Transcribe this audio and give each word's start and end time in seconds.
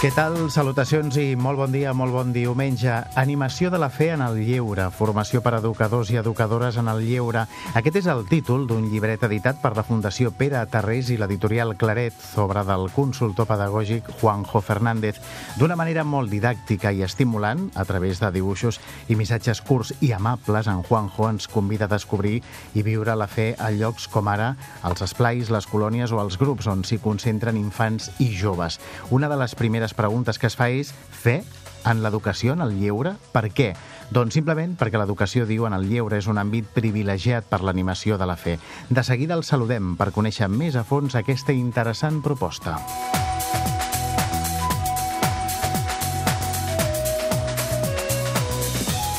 Què 0.00 0.08
tal? 0.16 0.32
Salutacions 0.48 1.12
i 1.20 1.34
molt 1.36 1.58
bon 1.60 1.74
dia, 1.74 1.90
molt 1.92 2.14
bon 2.14 2.30
diumenge. 2.32 2.88
Animació 3.20 3.68
de 3.68 3.76
la 3.76 3.90
fe 3.92 4.06
en 4.14 4.22
el 4.24 4.38
lleure, 4.46 4.86
formació 4.96 5.42
per 5.44 5.58
educadors 5.58 6.08
i 6.08 6.16
educadores 6.16 6.78
en 6.80 6.86
el 6.88 7.02
lleure. 7.04 7.42
Aquest 7.76 7.98
és 8.00 8.08
el 8.08 8.22
títol 8.30 8.64
d'un 8.64 8.86
llibret 8.88 9.26
editat 9.28 9.60
per 9.60 9.74
la 9.76 9.84
Fundació 9.84 10.32
Pere 10.32 10.62
Tarrés 10.72 11.10
i 11.12 11.18
l'editorial 11.20 11.74
Claret, 11.76 12.16
sobre 12.16 12.62
del 12.64 12.88
consultor 12.94 13.44
pedagògic 13.50 14.08
Juanjo 14.22 14.62
Fernández, 14.64 15.18
d'una 15.60 15.76
manera 15.76 16.06
molt 16.08 16.32
didàctica 16.32 16.94
i 16.96 17.04
estimulant, 17.04 17.68
a 17.76 17.84
través 17.84 18.24
de 18.24 18.32
dibuixos 18.32 18.80
i 19.12 19.18
missatges 19.20 19.60
curts 19.60 19.92
i 20.00 20.14
amables, 20.16 20.64
en 20.64 20.80
Juanjo 20.80 21.28
ens 21.28 21.44
convida 21.52 21.84
a 21.84 21.92
descobrir 21.92 22.38
i 22.72 22.86
viure 22.88 23.18
la 23.20 23.28
fe 23.28 23.50
a 23.58 23.68
llocs 23.68 24.08
com 24.08 24.32
ara 24.32 24.54
els 24.80 25.04
esplais, 25.04 25.52
les 25.52 25.68
colònies 25.68 26.16
o 26.16 26.24
els 26.24 26.40
grups 26.40 26.72
on 26.72 26.88
s'hi 26.88 27.02
concentren 27.04 27.60
infants 27.60 28.08
i 28.16 28.32
joves. 28.32 28.80
Una 29.12 29.28
de 29.28 29.36
les 29.36 29.52
primeres 29.60 29.89
les 29.90 29.96
preguntes 29.98 30.38
que 30.38 30.46
es 30.46 30.54
fa 30.54 30.68
és 30.70 30.92
fer 31.10 31.40
en 31.88 32.02
l'educació, 32.04 32.52
en 32.54 32.60
el 32.62 32.76
lleure? 32.78 33.16
Per 33.34 33.48
què? 33.50 33.72
Doncs 34.14 34.36
simplement 34.38 34.76
perquè 34.78 35.00
l'educació, 35.00 35.46
diu, 35.48 35.64
en 35.66 35.74
el 35.74 35.88
lleure 35.90 36.20
és 36.20 36.28
un 36.30 36.38
àmbit 36.38 36.68
privilegiat 36.76 37.48
per 37.50 37.62
l'animació 37.66 38.18
de 38.20 38.28
la 38.28 38.36
fe. 38.38 38.58
De 38.88 39.02
seguida 39.02 39.34
el 39.34 39.42
saludem 39.42 39.96
per 39.98 40.12
conèixer 40.14 40.46
més 40.46 40.78
a 40.78 40.84
fons 40.86 41.18
aquesta 41.18 41.56
interessant 41.56 42.22
proposta. 42.22 42.76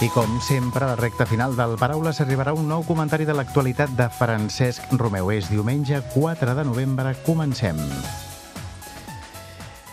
I 0.02 0.09
com 0.16 0.39
sempre, 0.42 0.88
a 0.88 0.95
la 0.95 0.97
recta 0.97 1.27
final 1.27 1.59
del 1.59 1.75
Paraules 1.81 2.23
arribarà 2.23 2.55
un 2.55 2.72
nou 2.72 2.88
comentari 2.88 3.27
de 3.27 3.36
l'actualitat 3.36 3.92
de 3.99 4.08
Francesc 4.09 4.95
Romeu. 4.95 5.36
És 5.36 5.52
diumenge 5.52 5.99
4 6.16 6.55
de 6.55 6.69
novembre. 6.72 7.17
Comencem. 7.27 7.80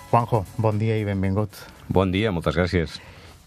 Juanjo, 0.09 0.47
bon 0.57 0.79
dia 0.81 0.97
i 0.97 1.05
benvingut. 1.05 1.53
Bon 1.93 2.09
dia, 2.09 2.33
moltes 2.33 2.57
gràcies. 2.57 2.95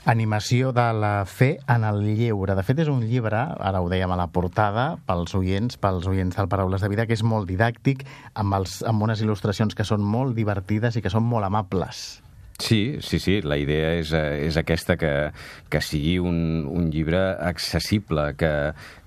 Animació 0.06 0.70
de 0.73 0.88
la 0.94 1.26
fe 1.26 1.56
en 1.70 1.84
el 1.86 2.03
lleure. 2.18 2.53
De 2.58 2.62
fet, 2.66 2.84
és 2.84 2.90
un 2.90 3.02
llibre, 3.06 3.40
ara 3.58 3.81
ho 3.81 3.90
dèiem 3.90 4.14
a 4.14 4.18
la 4.18 4.28
portada, 4.34 4.86
pels 5.09 5.34
oients, 5.38 5.78
pels 5.81 6.06
oients 6.09 6.38
del 6.38 6.50
Paraules 6.50 6.81
de 6.81 6.90
Vida, 6.90 7.08
que 7.09 7.18
és 7.18 7.23
molt 7.26 7.50
didàctic, 7.50 8.03
amb, 8.34 8.53
els, 8.59 8.80
amb 8.86 9.02
unes 9.02 9.22
il·lustracions 9.26 9.73
que 9.78 9.86
són 9.86 10.06
molt 10.06 10.38
divertides 10.38 10.98
i 10.98 11.02
que 11.02 11.09
són 11.14 11.26
molt 11.26 11.50
amables. 11.50 12.22
Sí, 12.62 13.00
sí, 13.02 13.18
sí, 13.18 13.40
la 13.42 13.58
idea 13.58 13.96
és, 13.98 14.14
eh, 14.14 14.46
és 14.46 14.58
aquesta, 14.58 15.00
que, 15.02 15.31
que 15.70 15.81
sigui 15.81 16.20
un, 16.22 16.68
un 16.70 16.92
llibre 16.94 17.23
accessible, 17.42 18.36
que, 18.38 18.53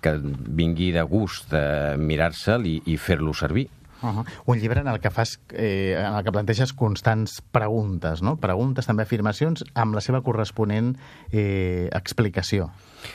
que 0.02 0.16
vingui 0.18 0.90
de 0.94 1.06
gust 1.06 1.54
eh, 1.54 1.94
mirar-se'l 1.98 2.66
i, 2.66 2.80
i 2.90 2.98
fer-lo 2.98 3.34
servir. 3.34 3.68
Uh 4.04 4.18
-huh. 4.18 4.24
Un 4.44 4.58
llibre 4.58 4.80
en 4.80 4.88
el 4.88 5.00
que 5.00 5.10
fas, 5.10 5.40
eh, 5.50 5.96
en 5.96 6.14
el 6.14 6.24
que 6.24 6.32
planteges 6.32 6.74
constants 6.74 7.40
preguntes, 7.40 8.20
no? 8.20 8.36
Preguntes, 8.36 8.86
també 8.86 9.02
afirmacions, 9.02 9.64
amb 9.74 9.94
la 9.94 10.00
seva 10.00 10.20
corresponent 10.20 10.98
eh, 11.32 11.88
explicació. 11.90 12.70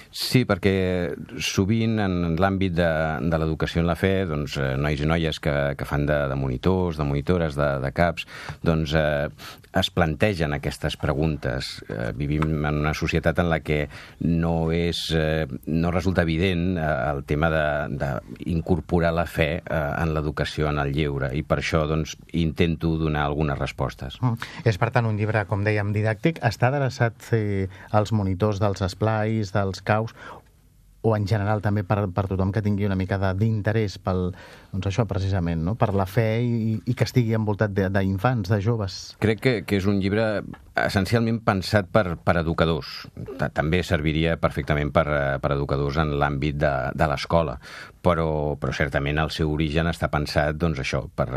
Sí, 0.09 0.41
perquè 0.49 1.13
sovint 1.37 1.99
en 2.01 2.35
l'àmbit 2.41 2.73
de, 2.73 2.89
de 3.29 3.37
l'educació 3.41 3.83
en 3.83 3.87
la 3.87 3.95
fe, 3.99 4.25
doncs, 4.25 4.57
eh, 4.57 4.75
nois 4.77 4.99
i 4.99 5.05
noies 5.05 5.39
que, 5.39 5.53
que 5.77 5.85
fan 5.85 6.07
de, 6.09 6.17
de 6.31 6.35
monitors, 6.35 6.97
de 6.97 7.05
monitores, 7.05 7.55
de, 7.55 7.69
de 7.83 7.91
caps, 7.91 8.25
doncs 8.65 8.95
eh, 8.97 9.29
es 9.79 9.89
plantegen 9.93 10.55
aquestes 10.55 10.97
preguntes. 10.97 11.83
Eh, 11.89 12.09
vivim 12.17 12.65
en 12.65 12.81
una 12.81 12.95
societat 12.97 13.37
en 13.43 13.51
la 13.51 13.59
que 13.61 13.83
no, 14.25 14.71
és, 14.73 15.03
eh, 15.13 15.45
no 15.67 15.93
resulta 15.93 16.25
evident 16.25 16.77
eh, 16.77 16.87
el 17.11 17.23
tema 17.29 17.51
d'incorporar 17.53 19.13
la 19.13 19.27
fe 19.29 19.49
eh, 19.59 19.61
en 20.01 20.15
l'educació, 20.15 20.69
en 20.69 20.78
el 20.85 20.93
lleure, 20.95 21.31
i 21.35 21.43
per 21.43 21.59
això 21.61 21.85
doncs, 21.89 22.15
intento 22.33 22.95
donar 22.99 23.25
algunes 23.27 23.59
respostes. 23.59 24.19
Mm. 24.21 24.51
És, 24.69 24.79
per 24.81 24.91
tant, 24.95 25.07
un 25.09 25.17
llibre, 25.19 25.45
com 25.49 25.63
dèiem, 25.65 25.93
didàctic. 25.95 26.41
Està 26.45 26.69
adreçat 26.71 27.31
eh, 27.35 27.67
als 27.91 28.13
monitors 28.15 28.61
dels 28.61 28.83
esplais, 28.85 29.53
dels 29.55 29.83
caus, 29.85 30.15
o 31.01 31.15
en 31.15 31.25
general 31.27 31.61
també 31.63 31.85
per, 31.87 32.01
per 32.11 32.25
tothom 32.27 32.51
que 32.51 32.63
tingui 32.63 32.87
una 32.87 32.97
mica 32.99 33.17
d'interès 33.37 33.97
pel, 34.03 34.33
doncs 34.73 34.89
això 34.89 35.05
precisament, 35.07 35.61
no? 35.63 35.75
per 35.79 35.93
la 35.95 36.05
fe 36.09 36.27
i, 36.43 36.73
i 36.83 36.95
que 36.97 37.07
estigui 37.07 37.37
envoltat 37.37 37.71
d'infants, 37.71 38.49
de, 38.49 38.57
de 38.57 38.65
joves. 38.65 38.97
Crec 39.23 39.39
que, 39.39 39.53
que 39.63 39.79
és 39.79 39.87
un 39.87 40.01
llibre 40.03 40.43
essencialment 40.79 41.39
pensat 41.45 41.87
per, 41.91 42.17
per 42.23 42.35
educadors. 42.41 43.07
També 43.55 43.81
serviria 43.87 44.35
perfectament 44.39 44.91
per, 44.95 45.05
per 45.39 45.53
educadors 45.55 45.99
en 46.03 46.17
l'àmbit 46.19 46.59
de, 46.59 46.73
de 46.95 47.09
l'escola, 47.11 47.55
però, 48.03 48.29
però 48.59 48.75
certament 48.75 49.23
el 49.23 49.31
seu 49.35 49.51
origen 49.55 49.87
està 49.91 50.11
pensat 50.11 50.59
doncs, 50.59 50.83
això 50.83 51.05
per, 51.15 51.29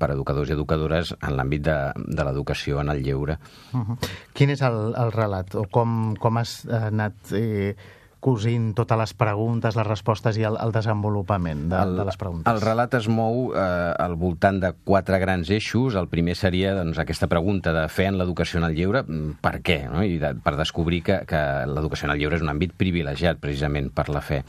per 0.00 0.12
educadors 0.16 0.48
i 0.48 0.56
educadores 0.56 1.12
en 1.20 1.36
l'àmbit 1.36 1.68
de, 1.68 1.78
de 2.00 2.28
l'educació 2.28 2.80
en 2.80 2.92
el 2.92 3.04
lleure. 3.04 3.38
Uh 3.72 3.80
-huh. 3.80 4.12
Quin 4.32 4.50
és 4.50 4.62
el, 4.62 4.94
el 4.96 5.12
relat 5.12 5.54
o 5.54 5.68
com, 5.68 6.14
com 6.16 6.38
has 6.38 6.62
anat... 6.66 7.14
Eh, 7.32 7.76
cosint 8.22 8.70
totes 8.78 8.98
les 9.00 9.12
preguntes, 9.18 9.74
les 9.74 9.86
respostes 9.86 10.36
i 10.38 10.44
el, 10.46 10.54
el 10.62 10.70
desenvolupament 10.74 11.64
de, 11.72 11.78
el, 11.82 11.96
de 11.98 12.04
les 12.06 12.18
preguntes. 12.20 12.46
El 12.52 12.60
relat 12.62 12.94
es 12.94 13.08
mou 13.10 13.50
eh, 13.50 13.62
al 13.98 14.14
voltant 14.20 14.60
de 14.62 14.70
quatre 14.86 15.18
grans 15.18 15.50
eixos. 15.50 15.96
El 15.98 16.06
primer 16.12 16.36
seria 16.38 16.76
doncs, 16.78 17.00
aquesta 17.02 17.26
pregunta 17.26 17.74
de 17.74 17.82
fer 17.90 18.06
en 18.12 18.20
l'educació 18.20 18.60
en 18.60 18.68
el 18.68 18.76
lleure, 18.78 19.02
mm, 19.02 19.40
per 19.42 19.56
què? 19.66 19.78
No? 19.90 20.04
I 20.06 20.20
de, 20.22 20.34
per 20.44 20.54
descobrir 20.60 21.02
que, 21.08 21.18
que 21.26 21.40
l'educació 21.66 22.06
en 22.08 22.14
el 22.14 22.22
lleure 22.22 22.38
és 22.38 22.46
un 22.46 22.52
àmbit 22.54 22.76
privilegiat 22.78 23.42
precisament 23.42 23.90
per 23.90 24.06
la 24.14 24.22
fe. 24.22 24.42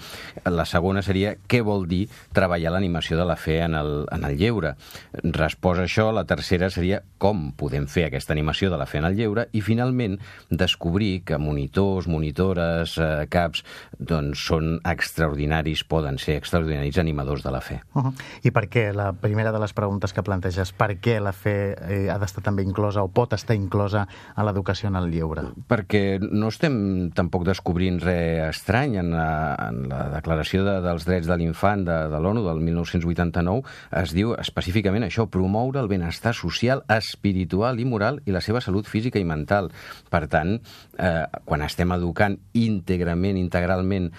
La 0.45 0.67
segona 0.69 1.01
seria 1.01 1.33
què 1.49 1.63
vol 1.65 1.87
dir 1.89 2.03
treballar 2.37 2.75
l'animació 2.75 3.17
de 3.17 3.25
la 3.25 3.39
fe 3.41 3.57
en 3.65 3.79
el, 3.79 4.03
en 4.13 4.29
el 4.29 4.37
lleure. 4.37 4.75
Resposa 5.23 5.87
això, 5.87 6.11
la 6.13 6.27
tercera 6.29 6.69
seria 6.69 7.01
com 7.17 7.49
podem 7.57 7.89
fer 7.89 8.05
aquesta 8.11 8.37
animació 8.37 8.69
de 8.69 8.77
la 8.77 8.85
fe 8.85 9.01
en 9.01 9.09
el 9.09 9.17
lleure 9.17 9.47
i 9.57 9.65
finalment 9.65 10.19
descobrir 10.53 11.23
que 11.25 11.41
monitors, 11.41 12.05
monitores, 12.11 12.99
eh, 13.01 13.25
caps 13.33 13.62
doncs 13.97 14.45
són 14.47 14.79
extraordinaris, 14.83 15.83
poden 15.83 16.17
ser 16.17 16.37
extraordinaris 16.37 16.97
animadors 17.01 17.43
de 17.43 17.51
la 17.51 17.61
fe. 17.61 17.81
Uh 17.93 18.03
-huh. 18.03 18.13
I 18.43 18.51
per 18.51 18.69
què, 18.69 18.93
la 18.93 19.13
primera 19.13 19.51
de 19.51 19.59
les 19.59 19.73
preguntes 19.73 20.13
que 20.13 20.23
planteges, 20.23 20.71
per 20.71 20.99
què 20.99 21.19
la 21.19 21.31
fe 21.31 21.75
eh, 21.89 22.09
ha 22.09 22.17
d'estar 22.17 22.43
també 22.43 22.63
inclosa 22.63 23.03
o 23.03 23.07
pot 23.07 23.33
estar 23.33 23.55
inclosa 23.55 24.07
a 24.35 24.43
l'educació 24.43 24.87
en 24.89 24.95
el 24.95 25.11
lleure? 25.11 25.41
Perquè 25.67 26.19
no 26.19 26.47
estem 26.47 27.11
tampoc 27.11 27.45
descobrint 27.45 27.99
res 27.99 28.49
estrany 28.49 28.97
en 28.97 29.11
la, 29.11 29.55
en 29.69 29.89
la 29.89 30.09
Declaració 30.09 30.63
de, 30.63 30.81
dels 30.81 31.05
Drets 31.05 31.27
de 31.27 31.37
l'Infant 31.37 31.85
de, 31.85 31.97
de 32.09 32.19
l'ONU 32.19 32.43
del 32.45 32.59
1989 32.59 33.63
es 34.03 34.13
diu 34.15 34.33
específicament 34.39 35.03
això, 35.03 35.27
promoure 35.29 35.81
el 35.81 35.89
benestar 35.91 36.33
social, 36.37 36.83
espiritual 36.91 37.79
i 37.79 37.85
moral 37.85 38.21
i 38.25 38.35
la 38.35 38.41
seva 38.41 38.61
salut 38.61 38.89
física 38.89 39.19
i 39.19 39.27
mental. 39.27 39.71
Per 40.09 40.23
tant, 40.31 40.55
eh, 40.97 41.25
quan 41.45 41.63
estem 41.65 41.91
educant 41.95 42.37
íntegrament, 42.53 43.37
integralment 43.53 44.09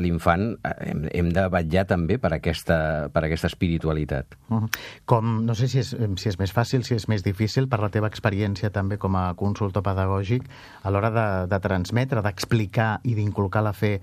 l'infant, 0.00 0.46
eh, 0.64 0.74
hem, 0.90 1.04
hem 1.12 1.30
de 1.34 1.46
vetllar 1.50 1.86
també 1.90 2.18
per 2.22 2.32
aquesta, 2.36 3.10
per 3.12 3.24
aquesta 3.26 3.50
espiritualitat. 3.50 4.36
Com, 5.10 5.44
no 5.46 5.56
sé 5.58 5.68
si 5.70 5.80
és, 5.82 5.92
si 5.92 6.30
és 6.30 6.38
més 6.38 6.54
fàcil, 6.54 6.84
si 6.86 6.94
és 6.94 7.08
més 7.10 7.24
difícil, 7.26 7.68
per 7.68 7.80
la 7.82 7.90
teva 7.90 8.10
experiència 8.10 8.70
també 8.70 8.98
com 8.98 9.16
a 9.18 9.30
consultor 9.34 9.84
pedagògic, 9.86 10.46
a 10.82 10.90
l'hora 10.90 11.10
de, 11.14 11.28
de 11.50 11.60
transmetre, 11.60 12.22
d'explicar 12.22 13.00
i 13.04 13.16
d'inculcar 13.18 13.64
la 13.66 13.74
fe 13.74 13.98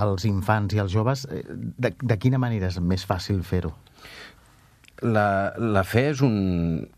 als 0.00 0.24
infants 0.24 0.74
i 0.74 0.80
als 0.80 0.92
joves, 0.92 1.26
eh, 1.30 1.44
de, 1.50 1.94
de 1.96 2.18
quina 2.20 2.38
manera 2.38 2.70
és 2.70 2.80
més 2.80 3.06
fàcil 3.06 3.42
fer-ho? 3.44 3.72
La, 5.00 5.54
la 5.56 5.80
fe 5.88 6.02
és 6.10 6.20
un, 6.20 6.34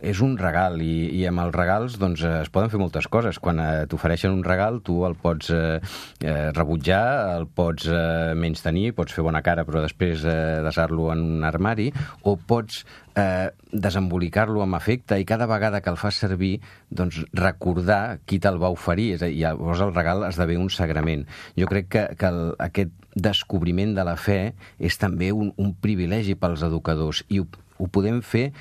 és 0.02 0.18
un 0.24 0.32
regal 0.38 0.80
i, 0.82 1.06
i 1.14 1.20
amb 1.28 1.44
els 1.44 1.54
regals 1.54 1.98
doncs, 2.02 2.24
es 2.26 2.50
poden 2.50 2.72
fer 2.72 2.80
moltes 2.80 3.06
coses. 3.06 3.38
Quan 3.38 3.60
eh, 3.62 3.84
t'ofereixen 3.90 4.34
un 4.34 4.42
regal, 4.42 4.80
tu 4.82 5.04
el 5.06 5.14
pots 5.14 5.52
eh, 5.54 5.78
eh, 6.18 6.48
rebutjar, 6.56 7.04
el 7.36 7.46
pots 7.46 7.86
eh, 7.86 8.32
menys 8.34 8.64
tenir, 8.64 8.90
pots 8.98 9.14
fer 9.14 9.22
bona 9.22 9.44
cara 9.46 9.62
però 9.68 9.84
després 9.84 10.26
eh, 10.26 10.34
desar-lo 10.66 11.12
en 11.14 11.22
un 11.38 11.46
armari, 11.46 11.92
o 12.26 12.34
pots 12.34 12.82
eh, 13.14 13.52
desembolicar-lo 13.70 14.64
amb 14.66 14.80
afecte 14.80 15.20
i 15.20 15.28
cada 15.28 15.46
vegada 15.46 15.80
que 15.80 15.94
el 15.94 16.00
fas 16.00 16.18
servir 16.18 16.56
doncs, 16.90 17.22
recordar 17.38 18.18
qui 18.26 18.42
te'l 18.42 18.58
va 18.58 18.74
oferir. 18.74 19.12
És 19.14 19.22
a 19.22 19.30
dir, 19.30 19.44
llavors 19.44 19.86
el 19.86 19.94
regal 19.94 20.26
esdevé 20.26 20.58
un 20.58 20.70
sagrament. 20.74 21.28
Jo 21.54 21.70
crec 21.70 21.92
que, 21.92 22.06
que 22.18 22.34
el, 22.34 22.44
aquest 22.58 22.98
descobriment 23.14 23.94
de 23.94 24.04
la 24.08 24.16
fe 24.16 24.54
és 24.80 24.96
també 24.98 25.30
un, 25.36 25.52
un 25.60 25.74
privilegi 25.78 26.34
pels 26.34 26.64
educadors 26.66 27.22
i 27.28 27.42
ho 27.82 27.90
podem 27.90 28.22
fer 28.22 28.52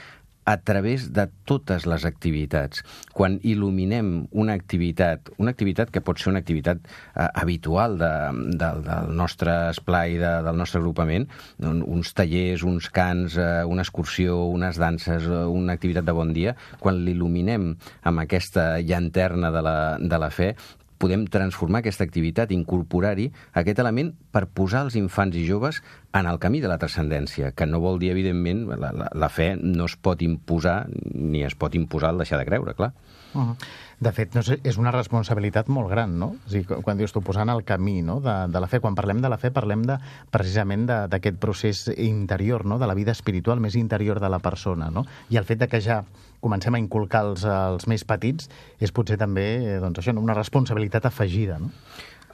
a 0.44 0.58
través 0.58 1.12
de 1.14 1.28
totes 1.46 1.86
les 1.86 2.06
activitats. 2.08 2.82
Quan 3.14 3.38
il·luminem 3.46 4.10
una 4.32 4.56
activitat, 4.58 5.30
una 5.38 5.54
activitat 5.54 5.92
que 5.94 6.02
pot 6.02 6.20
ser 6.20 6.32
una 6.32 6.42
activitat 6.42 6.82
eh, 6.82 7.28
habitual 7.28 7.98
de, 8.02 8.12
de, 8.58 8.72
del 8.88 9.14
nostre 9.18 9.54
esplai, 9.70 10.18
de, 10.22 10.34
del 10.48 10.58
nostre 10.58 10.82
agrupament, 10.82 11.28
uns 11.62 12.14
tallers, 12.18 12.66
uns 12.66 12.90
cants, 12.94 13.38
eh, 13.38 13.64
una 13.70 13.86
excursió, 13.86 14.42
unes 14.50 14.82
danses, 14.82 15.30
eh, 15.30 15.46
una 15.46 15.78
activitat 15.78 16.10
de 16.10 16.18
bon 16.18 16.34
dia, 16.34 16.56
quan 16.82 17.04
l'il·luminem 17.06 17.74
amb 18.02 18.26
aquesta 18.26 18.74
llanterna 18.82 19.54
de 19.54 19.66
la, 19.66 19.78
de 20.02 20.22
la 20.26 20.32
fe, 20.34 20.56
podem 21.02 21.26
transformar 21.32 21.82
aquesta 21.82 22.06
activitat, 22.06 22.54
incorporar-hi 22.54 23.30
aquest 23.58 23.82
element 23.82 24.14
per 24.32 24.46
posar 24.48 24.86
els 24.86 24.98
infants 25.00 25.38
i 25.38 25.46
joves 25.48 25.82
en 26.18 26.30
el 26.30 26.40
camí 26.44 26.62
de 26.62 26.70
la 26.72 26.78
transcendència, 26.82 27.54
que 27.58 27.68
no 27.68 27.82
vol 27.84 28.00
dir, 28.02 28.12
evidentment, 28.14 28.68
la, 28.70 28.92
la, 28.94 29.10
la 29.12 29.32
fe 29.34 29.56
no 29.58 29.90
es 29.90 29.98
pot 29.98 30.22
imposar, 30.26 30.84
ni 31.14 31.46
es 31.48 31.58
pot 31.58 31.76
imposar 31.76 32.14
el 32.14 32.22
deixar 32.24 32.42
de 32.42 32.48
creure, 32.50 32.76
clar. 32.78 32.94
Uh 33.34 33.42
-huh. 33.42 33.56
De 34.02 34.10
fet, 34.10 34.34
no 34.34 34.42
sé, 34.42 34.56
és 34.66 34.80
una 34.82 34.90
responsabilitat 34.90 35.68
molt 35.70 35.92
gran, 35.92 36.16
no? 36.18 36.32
O 36.34 36.50
sigui, 36.50 36.80
quan 36.82 36.98
dius 36.98 37.14
tu 37.14 37.22
posant 37.22 37.52
el 37.54 37.62
camí 37.62 38.00
no? 38.02 38.16
de, 38.24 38.34
de 38.50 38.62
la 38.64 38.70
fe, 38.72 38.80
quan 38.82 38.98
parlem 38.98 39.22
de 39.22 39.30
la 39.30 39.38
fe 39.38 39.52
parlem 39.54 39.84
de, 39.86 40.00
precisament 40.34 40.88
d'aquest 40.90 41.38
procés 41.44 41.84
interior, 41.94 42.66
no? 42.66 42.80
de 42.82 42.90
la 42.90 42.98
vida 42.98 43.14
espiritual 43.14 43.62
més 43.62 43.78
interior 43.78 44.18
de 44.24 44.32
la 44.34 44.42
persona, 44.42 44.90
no? 44.90 45.06
I 45.30 45.38
el 45.38 45.46
fet 45.46 45.62
de 45.62 45.70
que 45.70 45.84
ja 45.86 46.02
comencem 46.42 46.74
a 46.74 46.82
inculcar 46.82 47.22
els, 47.30 47.46
els 47.46 47.86
més 47.86 48.02
petits 48.10 48.50
és 48.82 48.90
potser 48.90 49.20
també 49.22 49.78
doncs 49.84 50.02
això, 50.02 50.18
una 50.18 50.34
responsabilitat 50.34 51.06
afegida, 51.06 51.62
no? 51.62 51.70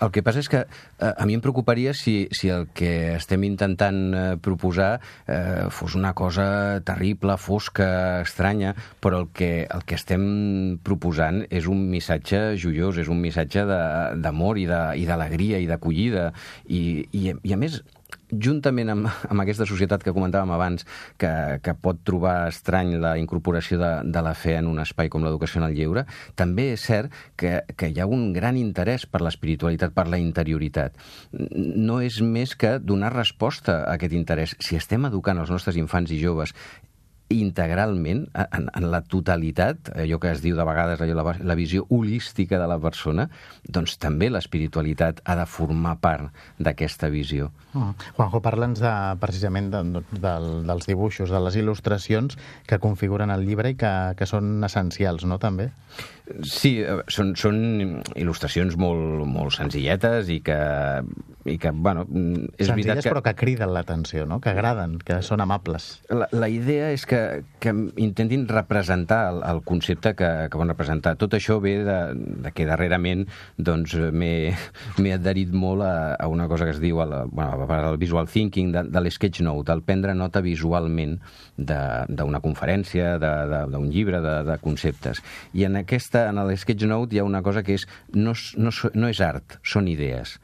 El 0.02 0.12
que 0.14 0.24
passa 0.26 0.42
és 0.44 0.50
que 0.52 0.62
eh, 0.64 1.10
a 1.10 1.26
mi 1.26 1.36
em 1.38 1.42
preocuparia 1.44 1.94
si, 1.98 2.28
si 2.36 2.52
el 2.54 2.68
que 2.78 3.16
estem 3.16 3.46
intentant 3.48 4.00
eh, 4.14 4.26
proposar 4.44 5.00
eh, 5.26 5.68
fos 5.74 5.96
una 5.98 6.14
cosa 6.18 6.48
terrible, 6.86 7.38
fosca, 7.42 8.22
estranya, 8.22 8.76
però 9.02 9.24
el 9.24 9.30
que, 9.34 9.52
el 9.66 9.86
que 9.90 9.98
estem 9.98 10.24
proposant 10.86 11.44
és 11.50 11.70
un 11.72 11.88
missatge 11.92 12.58
joiós, 12.62 13.02
és 13.02 13.10
un 13.10 13.22
missatge 13.24 13.66
d'amor 13.68 14.62
i 14.62 14.68
d'alegria 14.70 15.62
i 15.64 15.70
d'acollida. 15.70 16.30
I, 16.68 16.82
i, 17.12 17.32
I 17.34 17.56
a 17.56 17.60
més, 17.60 17.82
juntament 18.32 18.92
amb, 18.92 19.10
amb 19.30 19.44
aquesta 19.44 19.68
societat 19.70 20.04
que 20.04 20.14
comentàvem 20.16 20.52
abans, 20.56 20.86
que, 21.20 21.32
que 21.64 21.76
pot 21.82 22.02
trobar 22.08 22.50
estrany 22.52 22.96
la 23.02 23.16
incorporació 23.20 23.80
de, 23.82 23.92
de 24.04 24.24
la 24.24 24.34
fe 24.38 24.58
en 24.60 24.68
un 24.70 24.82
espai 24.84 25.12
com 25.14 25.24
l'educació 25.26 25.62
en 25.62 25.68
el 25.70 25.78
lleure, 25.78 26.06
també 26.36 26.72
és 26.74 26.88
cert 26.88 27.14
que, 27.40 27.62
que 27.78 27.92
hi 27.92 28.02
ha 28.02 28.10
un 28.10 28.32
gran 28.36 28.60
interès 28.60 29.08
per 29.10 29.24
l'espiritualitat, 29.24 29.96
per 29.96 30.08
la 30.12 30.20
interioritat. 30.22 30.98
No 31.32 32.02
és 32.04 32.20
més 32.22 32.56
que 32.60 32.78
donar 32.80 33.14
resposta 33.16 33.84
a 33.84 33.96
aquest 33.96 34.16
interès. 34.18 34.58
Si 34.64 34.78
estem 34.78 35.08
educant 35.08 35.40
els 35.40 35.54
nostres 35.54 35.80
infants 35.80 36.12
i 36.12 36.20
joves 36.22 36.54
integralment, 37.34 38.26
en, 38.34 38.68
en 38.72 38.88
la 38.92 39.02
totalitat, 39.04 39.92
allò 40.00 40.20
que 40.24 40.32
es 40.32 40.42
diu 40.44 40.56
de 40.56 40.66
vegades 40.68 41.02
allò, 41.04 41.18
la, 41.20 41.36
la 41.44 41.58
visió 41.60 41.86
holística 41.94 42.60
de 42.60 42.68
la 42.70 42.80
persona, 42.80 43.28
doncs 43.68 43.98
també 44.00 44.30
l'espiritualitat 44.32 45.22
ha 45.26 45.36
de 45.40 45.48
formar 45.50 45.98
part 46.04 46.32
d'aquesta 46.60 47.12
visió. 47.14 47.52
Uh 47.76 47.92
Juanjo, 48.18 48.42
parla'ns 48.44 48.80
de, 48.82 48.94
precisament 49.22 49.72
de, 49.74 49.84
de, 50.12 50.36
dels 50.68 50.88
dibuixos, 50.88 51.34
de 51.34 51.42
les 51.44 51.58
il·lustracions 51.60 52.38
que 52.68 52.80
configuren 52.80 53.34
el 53.34 53.44
llibre 53.48 53.74
i 53.74 53.80
que, 53.80 53.94
que 54.18 54.30
són 54.30 54.64
essencials, 54.66 55.28
no, 55.28 55.40
també? 55.42 55.72
Sí, 56.44 56.74
eh, 56.84 56.98
són, 57.12 57.32
són 57.40 57.58
il·lustracions 58.20 58.76
molt, 58.80 59.24
molt 59.30 59.56
senzilletes 59.56 60.28
i 60.34 60.40
que, 60.44 60.58
i 61.48 61.56
que 61.62 61.72
bueno, 61.72 62.04
és 62.04 62.68
Senzilles 62.68 62.74
veritat 62.74 63.04
que... 63.06 63.12
però 63.14 63.22
que 63.24 63.34
criden 63.40 63.72
l'atenció, 63.74 64.26
no? 64.28 64.42
que 64.44 64.52
agraden, 64.52 64.98
que 65.08 65.22
són 65.24 65.44
amables. 65.44 65.88
La, 66.12 66.28
la 66.36 66.50
idea 66.52 66.90
és 66.96 67.06
que, 67.08 67.22
que 67.64 67.72
intentin 68.04 68.44
representar 68.50 69.22
el, 69.32 69.42
el 69.48 69.62
concepte 69.68 70.14
que, 70.20 70.32
que 70.52 70.60
van 70.60 70.74
representar. 70.74 71.16
Tot 71.22 71.38
això 71.38 71.62
ve 71.64 71.78
de, 71.88 71.98
de 72.44 72.54
que 72.56 72.68
darrerament 72.68 73.24
doncs, 73.56 73.96
m'he 74.12 75.14
adherit 75.16 75.56
molt 75.56 75.86
a, 75.88 75.96
a 76.20 76.28
una 76.32 76.50
cosa 76.52 76.68
que 76.68 76.76
es 76.76 76.84
diu 76.84 77.00
el, 77.06 77.16
bueno, 77.32 77.68
el 77.78 78.02
visual 78.02 78.28
thinking, 78.28 78.74
de, 78.76 78.84
de 78.92 79.06
l'sketch 79.06 79.42
note, 79.48 79.72
el 79.72 79.86
prendre 79.88 80.16
nota 80.18 80.44
visualment 80.44 81.18
d'una 81.58 82.44
conferència, 82.44 83.16
d'un 83.18 83.90
llibre, 83.94 84.20
de, 84.22 84.36
de 84.52 84.60
conceptes. 84.62 85.24
I 85.56 85.66
en 85.70 85.80
aquesta 85.80 86.17
aquesta, 86.18 86.30
en 86.30 86.38
el 86.38 86.58
Sketch 86.58 86.86
Note 86.88 87.16
hi 87.16 87.20
ha 87.20 87.26
una 87.26 87.44
cosa 87.44 87.64
que 87.64 87.76
és 87.78 87.86
no, 88.14 88.34
no, 88.58 88.72
no 88.94 89.10
és 89.10 89.22
art, 89.22 89.60
són 89.64 89.88
idees. 89.88 90.38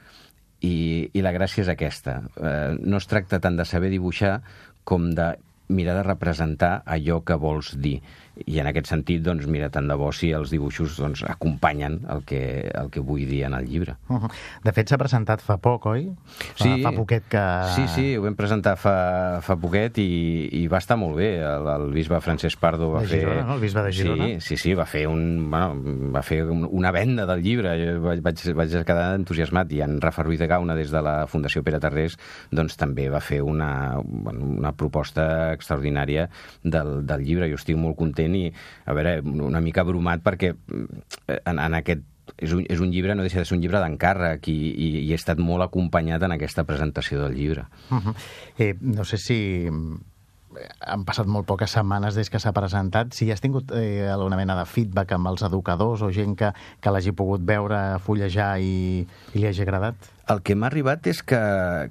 I, 0.64 1.10
I 1.14 1.22
la 1.22 1.34
gràcia 1.34 1.64
és 1.64 1.70
aquesta. 1.72 2.22
Eh, 2.38 2.76
no 2.80 2.98
es 2.98 3.08
tracta 3.08 3.40
tant 3.40 3.58
de 3.58 3.66
saber 3.66 3.90
dibuixar 3.92 4.42
com 4.84 5.12
de 5.16 5.34
mirar 5.70 5.96
de 5.98 6.04
representar 6.06 6.84
allò 6.86 7.22
que 7.24 7.36
vols 7.40 7.74
dir 7.80 8.02
i 8.46 8.58
en 8.60 8.68
aquest 8.70 8.90
sentit, 8.90 9.22
doncs, 9.24 9.46
mira, 9.50 9.70
tant 9.74 9.88
de 9.88 9.96
bo 10.00 10.10
si 10.16 10.32
els 10.34 10.50
dibuixos 10.54 10.98
doncs, 10.98 11.22
acompanyen 11.30 12.00
el 12.10 12.24
que, 12.26 12.42
el 12.74 12.90
que 12.94 13.02
vull 13.04 13.28
dir 13.30 13.44
en 13.46 13.54
el 13.54 13.68
llibre. 13.70 13.96
Uh 14.10 14.18
-huh. 14.24 14.32
De 14.64 14.72
fet, 14.72 14.90
s'ha 14.90 14.98
presentat 14.98 15.42
fa 15.42 15.58
poc, 15.58 15.86
oi? 15.86 16.10
Fa, 16.26 16.64
sí, 16.64 16.82
fa 16.82 16.92
poquet 16.92 17.24
que... 17.30 17.44
Sí, 17.76 17.88
sí, 17.88 18.18
ho 18.18 18.24
vam 18.24 18.36
presentar 18.36 18.76
fa, 18.78 19.40
fa 19.42 19.56
poquet 19.56 19.98
i, 19.98 20.50
i 20.52 20.68
va 20.68 20.78
estar 20.78 20.98
molt 20.98 21.16
bé. 21.16 21.38
El, 21.38 21.68
el 21.68 21.92
bisbe 21.94 22.20
Francesc 22.22 22.60
Pardo 22.60 22.92
va 22.92 23.02
de 23.02 23.08
fer... 23.08 23.20
Girona, 23.20 23.44
no? 23.44 23.54
El 23.54 23.62
bisbe 23.62 23.84
de 23.84 23.92
Girona. 23.92 24.26
Sí, 24.26 24.40
sí, 24.40 24.58
sí, 24.58 24.74
va 24.74 24.86
fer, 24.86 25.08
un, 25.08 25.50
bueno, 25.50 25.76
va 26.12 26.22
fer 26.22 26.44
una 26.50 26.92
venda 26.92 27.26
del 27.26 27.44
llibre. 27.44 27.70
Jo 27.78 28.02
vaig, 28.02 28.22
vaig, 28.22 28.54
vaig 28.56 28.84
quedar 28.84 29.16
entusiasmat 29.16 29.72
i 29.72 29.82
en 29.82 30.02
Rafa 30.02 30.24
Ruiz 30.24 30.40
de 30.40 30.48
Gauna, 30.48 30.76
des 30.76 30.92
de 30.92 31.02
la 31.02 31.28
Fundació 31.28 31.64
Pere 31.64 31.80
Tarrés, 31.80 32.18
doncs 32.52 32.78
també 32.78 33.10
va 33.10 33.20
fer 33.20 33.42
una, 33.42 34.00
una 34.00 34.72
proposta 34.74 35.54
extraordinària 35.54 36.30
del, 36.64 37.06
del 37.06 37.22
llibre. 37.22 37.50
Jo 37.50 37.56
estic 37.56 37.78
molt 37.78 37.98
content 37.98 38.23
i, 38.32 38.48
a 38.86 38.96
veure, 38.96 39.20
una 39.24 39.62
mica 39.62 39.84
bromat 39.84 40.24
perquè 40.24 40.54
eh, 40.54 41.40
en, 41.44 41.60
en 41.60 41.80
aquest 41.82 42.08
és 42.40 42.54
un, 42.56 42.64
és 42.72 42.80
un 42.82 42.92
llibre, 42.92 43.16
no 43.16 43.26
deixa 43.26 43.42
de 43.42 43.48
ser 43.48 43.58
un 43.58 43.62
llibre 43.64 43.82
d'encàrrec 43.84 44.48
i, 44.52 44.56
i, 44.72 44.88
i 45.04 45.12
he 45.12 45.20
estat 45.20 45.42
molt 45.44 45.66
acompanyat 45.66 46.24
en 46.24 46.36
aquesta 46.36 46.66
presentació 46.68 47.22
del 47.24 47.36
llibre. 47.38 47.68
Uh 47.90 48.00
-huh. 48.00 48.16
eh, 48.58 48.76
no 48.82 49.04
sé 49.04 49.18
si 49.18 49.68
eh, 49.68 50.70
han 50.80 51.04
passat 51.06 51.28
molt 51.28 51.46
poques 51.46 51.72
setmanes 51.72 52.16
des 52.16 52.30
que 52.30 52.40
s'ha 52.40 52.54
presentat. 52.54 53.14
Si 53.14 53.32
has 53.32 53.42
tingut 53.42 53.72
eh, 53.72 54.10
alguna 54.10 54.38
mena 54.38 54.56
de 54.56 54.66
feedback 54.66 55.12
amb 55.12 55.28
els 55.28 55.42
educadors 55.42 56.02
o 56.02 56.12
gent 56.12 56.36
que, 56.36 56.54
que 56.80 56.92
l'hagi 56.92 57.12
pogut 57.12 57.42
veure, 57.42 58.00
fullejar 58.00 58.60
i, 58.60 59.06
i 59.34 59.40
li 59.40 59.48
hagi 59.48 59.62
agradat? 59.62 59.96
El 60.28 60.42
que 60.42 60.56
m'ha 60.56 60.68
arribat 60.68 61.08
és 61.08 61.22
que, 61.22 61.40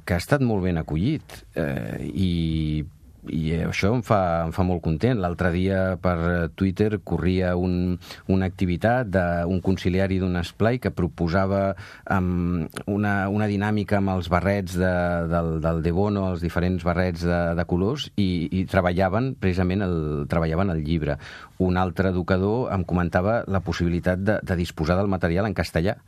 que 0.04 0.14
ha 0.14 0.16
estat 0.18 0.40
molt 0.40 0.62
ben 0.62 0.78
acollit 0.78 1.44
eh, 1.54 2.00
i 2.14 2.84
i 3.30 3.52
això 3.62 3.92
em 3.94 4.02
fa, 4.02 4.20
em 4.46 4.52
fa 4.54 4.64
molt 4.66 4.82
content. 4.82 5.20
L'altre 5.22 5.52
dia 5.54 5.96
per 6.02 6.50
Twitter 6.58 6.98
corria 7.06 7.52
un, 7.56 7.94
una 8.32 8.48
activitat 8.50 9.12
d'un 9.12 9.60
conciliari 9.62 10.18
d'un 10.18 10.40
esplai 10.40 10.80
que 10.82 10.90
proposava 10.90 11.62
um, 12.10 12.66
una, 12.90 13.14
una 13.30 13.48
dinàmica 13.50 14.00
amb 14.00 14.14
els 14.16 14.30
barrets 14.32 14.74
de, 14.80 14.92
del, 15.30 15.54
del 15.62 15.82
De 15.84 15.94
Bono, 15.94 16.26
els 16.32 16.42
diferents 16.42 16.82
barrets 16.82 17.22
de, 17.28 17.40
de 17.58 17.66
colors, 17.70 18.08
i, 18.16 18.48
i 18.50 18.64
treballaven 18.66 19.34
precisament 19.38 19.86
el, 19.86 19.96
treballaven 20.30 20.74
el 20.74 20.82
llibre. 20.82 21.18
Un 21.62 21.78
altre 21.78 22.10
educador 22.10 22.72
em 22.74 22.82
comentava 22.88 23.42
la 23.46 23.62
possibilitat 23.62 24.22
de, 24.26 24.40
de 24.42 24.58
disposar 24.58 24.98
del 24.98 25.10
material 25.12 25.46
en 25.46 25.54
castellà 25.54 25.98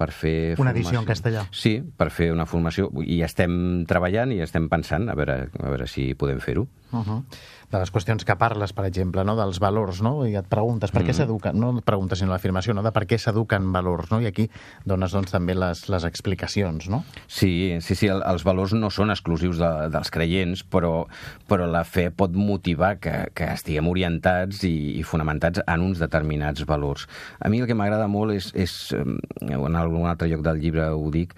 per 0.00 0.10
fer... 0.16 0.34
Una 0.62 0.72
edició 0.72 0.96
formació. 0.96 1.04
en 1.04 1.08
castellà. 1.12 1.46
Sí, 1.52 1.76
per 1.80 2.08
fer 2.14 2.30
una 2.32 2.48
formació. 2.48 2.88
I 3.04 3.20
estem 3.26 3.84
treballant 3.90 4.32
i 4.32 4.40
estem 4.44 4.70
pensant 4.72 5.10
a 5.12 5.16
veure, 5.18 5.42
a 5.52 5.68
veure 5.68 5.88
si 5.90 6.10
podem 6.18 6.40
fer-ho. 6.40 6.66
Uh 6.90 7.04
-huh 7.04 7.22
de 7.70 7.78
les 7.78 7.90
qüestions 7.94 8.24
que 8.26 8.34
parles, 8.34 8.72
per 8.74 8.84
exemple, 8.88 9.22
no? 9.26 9.36
dels 9.38 9.60
valors, 9.62 10.00
no? 10.02 10.24
i 10.26 10.34
et 10.38 10.48
preguntes 10.50 10.90
per 10.90 11.04
què 11.04 11.12
mm. 11.12 11.18
s'eduquen, 11.20 11.58
no 11.60 11.70
et 11.78 11.86
preguntes 11.86 12.18
sinó 12.18 12.34
l'afirmació, 12.34 12.74
no? 12.74 12.82
de 12.82 12.90
per 12.94 13.04
què 13.06 13.18
s'eduquen 13.20 13.70
valors, 13.74 14.10
no? 14.10 14.18
i 14.22 14.26
aquí 14.30 14.48
dones 14.88 15.14
doncs, 15.14 15.30
també 15.30 15.54
les, 15.54 15.84
les 15.92 16.06
explicacions. 16.08 16.88
No? 16.90 17.04
Sí, 17.26 17.78
sí, 17.84 17.94
sí, 17.94 18.10
el, 18.10 18.24
els 18.26 18.44
valors 18.46 18.74
no 18.74 18.90
són 18.90 19.14
exclusius 19.14 19.60
de, 19.62 19.70
dels 19.94 20.10
creients, 20.10 20.64
però, 20.66 21.06
però 21.50 21.68
la 21.70 21.84
fe 21.86 22.08
pot 22.10 22.34
motivar 22.34 22.96
que, 23.02 23.14
que 23.38 23.52
estiguem 23.54 23.88
orientats 23.90 24.64
i, 24.66 24.74
i 24.98 25.06
fonamentats 25.06 25.62
en 25.62 25.86
uns 25.86 26.02
determinats 26.02 26.66
valors. 26.66 27.06
A 27.38 27.52
mi 27.52 27.62
el 27.62 27.70
que 27.70 27.78
m'agrada 27.78 28.10
molt 28.10 28.34
és, 28.34 28.50
és, 28.58 28.76
en 28.96 29.78
algun 29.78 30.10
altre 30.10 30.28
lloc 30.30 30.42
del 30.46 30.58
llibre 30.58 30.90
ho 30.90 31.06
dic, 31.14 31.36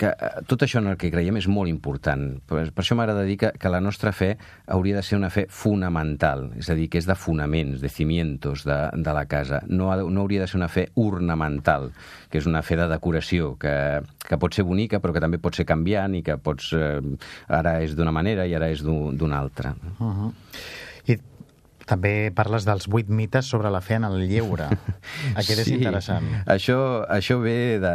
que 0.00 0.10
eh, 0.14 0.32
tot 0.48 0.64
això 0.64 0.80
en 0.80 0.92
el 0.94 0.98
que 1.00 1.12
creiem 1.12 1.36
és 1.40 1.48
molt 1.50 1.68
important. 1.68 2.24
Per, 2.48 2.64
per 2.72 2.84
això 2.84 2.96
m'agrada 2.96 3.26
dir 3.28 3.36
que, 3.40 3.52
que 3.60 3.72
la 3.72 3.82
nostra 3.84 4.14
fe 4.16 4.32
hauria 4.66 4.96
de 4.96 5.04
ser 5.04 5.18
una 5.20 5.30
fe 5.32 5.46
fonamental, 5.50 6.46
és 6.58 6.70
a 6.70 6.76
dir, 6.78 6.86
que 6.90 7.00
és 7.00 7.06
de 7.08 7.16
fonaments, 7.18 7.80
de 7.82 7.90
cimientos 7.90 8.62
de, 8.68 8.78
de 8.94 9.14
la 9.16 9.24
casa. 9.30 9.60
No, 9.66 9.90
ha, 9.90 9.98
no 10.00 10.22
hauria 10.22 10.44
de 10.44 10.48
ser 10.50 10.60
una 10.60 10.70
fe 10.70 10.86
ornamental, 10.94 11.90
que 12.30 12.38
és 12.38 12.46
una 12.46 12.62
fe 12.62 12.78
de 12.78 12.86
decoració, 12.90 13.56
que, 13.60 13.74
que 14.24 14.38
pot 14.40 14.54
ser 14.54 14.64
bonica 14.68 15.00
però 15.02 15.14
que 15.16 15.22
també 15.22 15.40
pot 15.42 15.58
ser 15.58 15.66
canviant 15.68 16.14
i 16.14 16.22
que 16.26 16.38
pots, 16.38 16.70
eh, 16.78 17.00
ara 17.48 17.80
és 17.84 17.96
d'una 17.98 18.14
manera 18.14 18.46
i 18.46 18.54
ara 18.54 18.70
és 18.70 18.84
d'una 18.86 19.38
altra. 19.38 19.74
Uh 19.98 20.06
-huh. 20.06 20.32
I 21.06 21.18
També 21.90 22.30
parles 22.36 22.66
dels 22.68 22.86
vuit 22.90 23.08
mites 23.10 23.48
sobre 23.50 23.72
la 23.72 23.80
fe 23.82 23.96
en 23.98 24.06
el 24.06 24.20
lleure. 24.30 24.68
Aquest 25.40 25.64
és 25.64 25.72
interessant. 25.74 26.28
Això, 26.50 26.78
això 27.10 27.40
ve 27.42 27.80
de, 27.82 27.94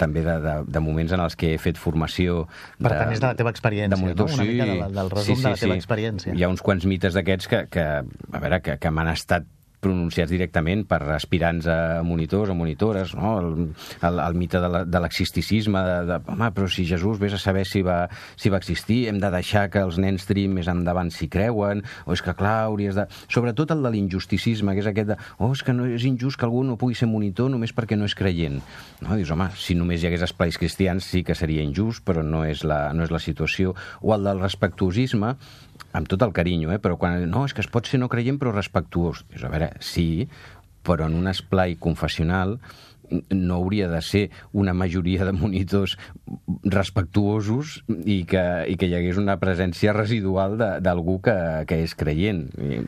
també 0.00 0.24
de, 0.26 0.36
de, 0.44 0.56
de 0.68 0.84
moments 0.84 1.14
en 1.16 1.24
els 1.24 1.38
que 1.38 1.54
he 1.54 1.62
fet 1.62 1.80
formació... 1.80 2.44
De, 2.76 2.84
per 2.84 2.94
tant, 2.98 3.14
és 3.14 3.22
de 3.22 3.28
la 3.30 3.38
teva 3.38 3.54
experiència, 3.54 3.94
de 3.94 4.00
monitor, 4.02 4.28
no? 4.28 4.36
Una 4.36 4.44
sí, 4.44 4.52
mica 4.52 4.68
de 4.68 4.92
del 5.00 5.10
resum 5.14 5.36
sí, 5.36 5.40
sí, 5.40 5.46
de 5.46 5.54
la 5.54 5.62
teva 5.64 5.78
sí. 5.78 5.84
experiència. 5.84 6.36
Hi 6.36 6.44
ha 6.44 6.52
uns 6.52 6.64
quants 6.64 6.86
mites 6.88 7.16
d'aquests 7.16 7.48
que, 7.48 7.64
que, 7.72 7.88
a 8.04 8.44
veure, 8.44 8.62
que, 8.64 8.78
que 8.82 8.92
m'han 8.94 9.12
estat 9.14 9.48
pronunciats 9.82 10.30
directament 10.30 10.84
per 10.88 11.00
aspirants 11.16 11.66
a 11.70 11.76
monitors 12.06 12.52
o 12.52 12.56
monitores, 12.56 13.14
no? 13.18 13.34
el, 13.40 13.50
el, 14.06 14.20
el 14.22 14.38
mite 14.38 14.60
de 14.62 15.02
l'existicisme, 15.02 15.82
de, 15.88 15.96
de, 16.08 16.18
home, 16.32 16.50
però 16.54 16.68
si 16.70 16.86
Jesús 16.88 17.20
vés 17.22 17.34
a 17.34 17.40
saber 17.42 17.64
si 17.68 17.82
va, 17.86 18.06
si 18.36 18.52
va 18.52 18.60
existir, 18.62 19.02
hem 19.10 19.18
de 19.22 19.32
deixar 19.34 19.66
que 19.72 19.82
els 19.82 19.98
nens 20.02 20.26
triïn 20.28 20.54
més 20.54 20.70
endavant 20.70 21.10
si 21.14 21.28
creuen, 21.32 21.82
o 22.06 22.14
és 22.14 22.22
que, 22.24 22.34
clar, 22.38 22.68
hauries 22.68 22.98
de... 22.98 23.08
Sobretot 23.32 23.74
el 23.74 23.82
de 23.84 23.92
l'injusticisme, 23.94 24.76
que 24.76 24.84
és 24.84 24.90
aquest 24.90 25.12
de, 25.12 25.18
oh, 25.38 25.52
és 25.52 25.64
que 25.66 25.74
no 25.74 25.88
és 25.90 26.06
injust 26.08 26.38
que 26.38 26.46
algú 26.48 26.62
no 26.66 26.78
pugui 26.80 26.96
ser 26.98 27.10
monitor 27.10 27.50
només 27.52 27.74
perquè 27.74 27.98
no 27.98 28.06
és 28.08 28.16
creient. 28.18 28.60
No? 29.02 29.16
Dius, 29.18 29.32
home, 29.34 29.50
si 29.58 29.76
només 29.78 30.02
hi 30.02 30.10
hagués 30.10 30.26
esplais 30.28 30.58
cristians 30.60 31.10
sí 31.10 31.24
que 31.26 31.36
seria 31.38 31.64
injust, 31.66 32.04
però 32.06 32.24
no 32.26 32.44
és 32.46 32.62
la, 32.68 32.84
no 32.96 33.06
és 33.06 33.12
la 33.14 33.22
situació. 33.22 33.74
O 34.00 34.14
el 34.14 34.26
del 34.28 34.42
respectuosisme, 34.42 35.34
amb 35.92 36.08
tot 36.08 36.24
el 36.24 36.32
carinyo, 36.36 36.72
eh? 36.74 36.80
però 36.82 36.98
quan... 37.00 37.20
No, 37.30 37.44
és 37.48 37.54
que 37.56 37.64
es 37.64 37.70
pot 37.72 37.88
ser 37.88 38.00
no 38.00 38.10
creient 38.12 38.40
però 38.40 38.54
respectuós. 38.54 39.26
Dius, 39.30 39.44
a 39.44 39.52
veure, 39.52 39.72
sí, 39.84 40.26
però 40.86 41.06
en 41.08 41.18
un 41.18 41.30
esplai 41.30 41.76
confessional 41.80 42.58
no 43.28 43.58
hauria 43.60 43.88
de 43.88 44.00
ser 44.00 44.30
una 44.52 44.72
majoria 44.72 45.26
de 45.28 45.32
monitors 45.36 45.98
respectuosos 46.64 47.82
i 47.88 48.22
que, 48.28 48.42
i 48.72 48.78
que 48.80 48.88
hi 48.88 48.96
hagués 48.96 49.20
una 49.20 49.36
presència 49.42 49.92
residual 49.92 50.56
d'algú 50.56 51.18
que, 51.24 51.36
que 51.68 51.82
és 51.84 51.96
creient. 51.98 52.46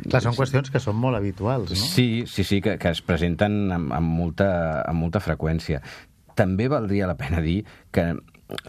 Clar, 0.09 0.23
són 0.25 0.39
qüestions 0.39 0.73
que 0.73 0.81
són 0.83 0.97
molt 1.01 1.19
habituals, 1.19 1.75
no? 1.75 1.89
Sí, 1.93 2.25
sí, 2.31 2.47
sí, 2.47 2.63
que, 2.65 2.79
que 2.81 2.95
es 2.95 3.03
presenten 3.05 3.67
amb, 3.75 3.93
amb, 3.93 4.15
molta, 4.23 4.49
amb 4.89 5.05
molta 5.05 5.23
freqüència. 5.25 5.83
També 6.35 6.71
valdria 6.73 7.11
la 7.11 7.19
pena 7.19 7.43
dir 7.45 7.61
que 7.95 8.15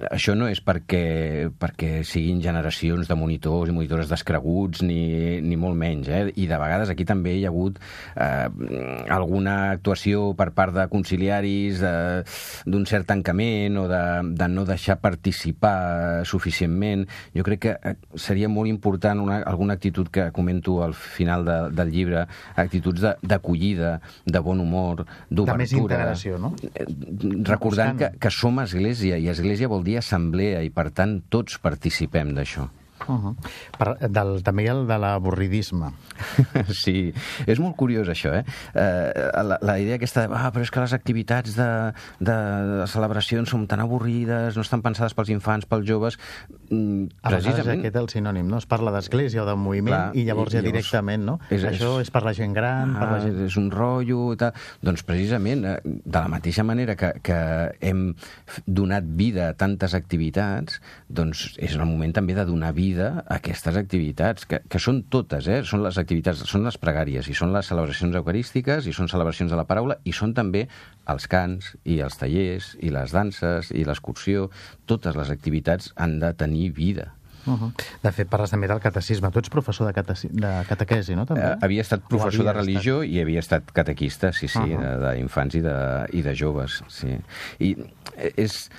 això 0.07 0.33
no 0.37 0.47
és 0.47 0.61
perquè, 0.63 1.49
perquè 1.59 1.99
siguin 2.07 2.39
generacions 2.43 3.09
de 3.09 3.15
monitors 3.19 3.69
i 3.69 3.75
monitores 3.75 4.07
descreguts, 4.07 4.81
ni, 4.87 5.41
ni 5.43 5.57
molt 5.59 5.75
menys. 5.75 6.07
Eh? 6.07 6.21
I 6.39 6.47
de 6.47 6.59
vegades 6.59 6.91
aquí 6.91 7.05
també 7.07 7.35
hi 7.35 7.43
ha 7.45 7.51
hagut 7.51 7.81
eh, 8.15 8.47
alguna 9.11 9.55
actuació 9.73 10.29
per 10.39 10.51
part 10.55 10.75
de 10.75 10.87
conciliaris 10.91 11.83
d'un 12.65 12.87
cert 12.87 13.09
tancament 13.09 13.81
o 13.81 13.85
de, 13.91 14.01
de 14.39 14.47
no 14.51 14.63
deixar 14.67 14.97
participar 15.03 16.23
suficientment. 16.25 17.05
Jo 17.35 17.43
crec 17.47 17.63
que 17.67 17.75
eh, 17.75 17.95
seria 18.15 18.49
molt 18.51 18.71
important 18.71 19.21
una, 19.25 19.41
alguna 19.43 19.75
actitud 19.75 20.07
que 20.07 20.29
comento 20.35 20.81
al 20.85 20.95
final 20.95 21.45
de, 21.45 21.59
del 21.75 21.91
llibre, 21.91 22.25
actituds 22.55 23.03
d'acollida, 23.21 23.97
de, 23.99 24.33
de 24.37 24.43
bon 24.45 24.63
humor, 24.63 25.03
d'obertura. 25.29 25.51
De 25.51 25.63
més 25.65 25.75
integració, 25.75 26.39
no? 26.39 26.55
Eh, 26.71 26.87
recordant 27.43 27.99
que, 27.99 28.13
que 28.23 28.31
som 28.31 28.63
església, 28.63 29.19
i 29.19 29.29
església 29.31 29.64
vol 29.71 29.85
dir 29.85 29.99
assemblea, 29.99 30.63
i 30.65 30.71
per 30.73 30.89
tant 30.95 31.19
tots 31.29 31.59
participem 31.61 32.33
d'això. 32.37 32.67
Uh 33.07 33.15
-huh. 33.21 33.35
per, 33.77 34.09
del, 34.09 34.41
també 34.43 34.63
hi 34.63 34.67
ha 34.69 34.73
el 34.73 34.87
de 34.87 34.97
l'avorridisme. 34.97 35.91
Sí, 36.85 37.13
és 37.45 37.59
molt 37.59 37.75
curiós 37.75 38.07
això, 38.07 38.33
eh? 38.33 38.43
eh 38.73 39.43
la, 39.43 39.57
la 39.61 39.79
idea 39.79 39.95
aquesta 39.95 40.27
de, 40.27 40.33
ah, 40.33 40.51
però 40.51 40.61
és 40.61 40.71
que 40.71 40.79
les 40.79 40.93
activitats 40.93 41.55
de, 41.55 41.69
de, 42.19 42.37
de 42.79 42.87
celebracions 42.87 43.49
són 43.49 43.67
tan 43.67 43.79
avorrides, 43.79 44.55
no 44.55 44.61
estan 44.61 44.81
pensades 44.81 45.13
pels 45.13 45.29
infants, 45.29 45.65
pels 45.65 45.85
joves... 45.87 46.17
Mm, 46.69 47.07
a 47.21 47.29
precisament... 47.29 47.79
aquest 47.79 47.95
és 47.95 48.01
el 48.01 48.09
sinònim, 48.09 48.47
no? 48.47 48.57
Es 48.57 48.65
parla 48.65 48.91
d'església 48.95 49.43
o 49.43 49.45
de 49.45 49.55
moviment 49.55 49.93
Clar, 49.93 50.15
i 50.15 50.25
llavors 50.25 50.53
i, 50.53 50.57
ja 50.57 50.63
directament, 50.65 51.25
no? 51.25 51.39
És, 51.49 51.63
això 51.63 51.99
és, 52.01 52.11
per 52.11 52.23
la 52.25 52.33
gent 52.33 52.53
gran... 52.53 52.95
Ah, 52.95 52.99
per 52.99 53.11
la 53.11 53.19
gent... 53.23 53.39
És 53.45 53.57
un 53.61 53.69
rotllo 53.73 54.33
i 54.33 54.37
tal. 54.41 54.53
Doncs 54.85 55.03
precisament, 55.03 55.65
eh, 55.65 55.77
de 55.83 56.17
la 56.17 56.27
mateixa 56.31 56.63
manera 56.63 56.95
que, 56.99 57.11
que 57.25 57.39
hem 57.81 58.07
donat 58.65 59.03
vida 59.19 59.49
a 59.49 59.57
tantes 59.57 59.93
activitats, 59.97 60.79
doncs 61.07 61.51
és 61.57 61.75
el 61.75 61.85
moment 61.85 62.15
també 62.15 62.35
de 62.37 62.45
donar 62.47 62.73
vida 62.75 62.94
vida 62.95 63.23
a 63.27 63.37
aquestes 63.37 63.75
activitats, 63.75 64.45
que, 64.47 64.61
que 64.69 64.79
són 64.81 65.03
totes, 65.11 65.49
eh? 65.51 65.61
són 65.67 65.83
les 65.83 65.99
activitats, 65.99 66.45
són 66.49 66.65
les 66.65 66.77
pregàries, 66.81 67.27
i 67.27 67.35
són 67.35 67.53
les 67.55 67.67
celebracions 67.67 68.15
eucarístiques, 68.15 68.87
i 68.87 68.95
són 68.95 69.11
celebracions 69.11 69.51
de 69.51 69.59
la 69.59 69.67
paraula, 69.67 69.99
i 70.05 70.13
són 70.15 70.33
també 70.37 70.65
els 71.11 71.27
cants, 71.31 71.73
i 71.83 71.99
els 72.05 72.17
tallers, 72.19 72.73
i 72.79 72.93
les 72.93 73.13
danses, 73.15 73.71
i 73.75 73.85
l'excursió, 73.85 74.49
totes 74.89 75.17
les 75.19 75.31
activitats 75.33 75.91
han 75.99 76.19
de 76.23 76.33
tenir 76.33 76.71
vida. 76.75 77.11
Uh 77.45 77.53
-huh. 77.53 77.71
De 78.01 78.11
fet, 78.11 78.27
parles 78.27 78.49
també 78.49 78.67
del 78.67 78.79
catecisme. 78.79 79.29
Tu 79.29 79.39
ets 79.39 79.49
professor 79.49 79.85
de, 79.85 79.93
cate 79.93 80.13
de 80.31 80.65
catequesi, 80.67 81.15
no? 81.15 81.25
També? 81.25 81.43
Uh, 81.43 81.57
havia 81.61 81.81
estat 81.81 82.01
professor 82.09 82.41
havia 82.41 82.53
de 82.53 82.59
religió 82.59 83.03
estat... 83.03 83.13
i 83.13 83.21
havia 83.21 83.39
estat 83.39 83.71
catequista, 83.71 84.31
sí, 84.33 84.47
sí, 84.47 84.57
uh 84.57 84.65
-huh. 84.65 85.13
d'infants 85.13 85.55
i, 85.55 85.61
de, 85.61 86.07
i 86.13 86.21
de 86.23 86.33
joves, 86.35 86.83
sí. 86.87 87.17
I 87.59 87.77
és 88.35 88.71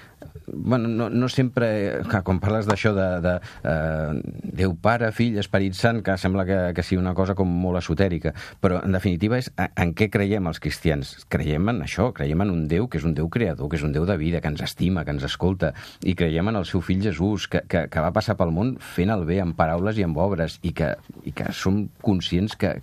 bueno, 0.47 0.89
no, 0.89 1.09
no 1.11 1.29
sempre, 1.29 2.03
que 2.11 2.21
quan 2.27 2.41
parles 2.43 2.67
d'això 2.69 2.93
de, 2.97 3.07
de 3.25 3.35
uh, 3.39 4.17
Déu 4.57 4.77
Pare, 4.83 5.11
Fill, 5.17 5.39
Esperit 5.43 5.77
Sant, 5.79 6.03
que 6.07 6.17
sembla 6.21 6.47
que, 6.49 6.59
que 6.77 6.85
sigui 6.87 7.01
una 7.01 7.15
cosa 7.19 7.37
com 7.39 7.51
molt 7.51 7.81
esotèrica, 7.81 8.33
però 8.63 8.81
en 8.85 8.97
definitiva 8.97 9.39
és 9.41 9.51
en, 9.57 9.73
en 9.85 9.95
què 9.97 10.09
creiem 10.13 10.49
els 10.51 10.61
cristians? 10.63 11.15
Creiem 11.33 11.73
en 11.73 11.83
això, 11.87 12.11
creiem 12.17 12.45
en 12.47 12.53
un 12.55 12.67
Déu 12.71 12.89
que 12.91 13.01
és 13.01 13.07
un 13.09 13.15
Déu 13.17 13.31
creador, 13.33 13.71
que 13.71 13.81
és 13.81 13.87
un 13.87 13.95
Déu 13.95 14.07
de 14.09 14.19
vida, 14.21 14.41
que 14.43 14.53
ens 14.53 14.65
estima, 14.65 15.05
que 15.05 15.15
ens 15.17 15.27
escolta, 15.29 15.73
i 16.05 16.17
creiem 16.19 16.53
en 16.53 16.61
el 16.63 16.69
seu 16.69 16.83
fill 16.85 17.05
Jesús, 17.05 17.49
que, 17.53 17.63
que, 17.69 17.87
que 17.93 18.05
va 18.05 18.13
passar 18.15 18.37
pel 18.39 18.55
món 18.55 18.77
fent 18.83 19.13
el 19.15 19.27
bé 19.29 19.41
amb 19.43 19.57
paraules 19.59 19.99
i 20.01 20.07
amb 20.07 20.19
obres, 20.23 20.61
i 20.67 20.73
que, 20.77 20.95
i 21.25 21.35
que 21.37 21.51
som 21.57 21.85
conscients 22.05 22.57
que, 22.59 22.77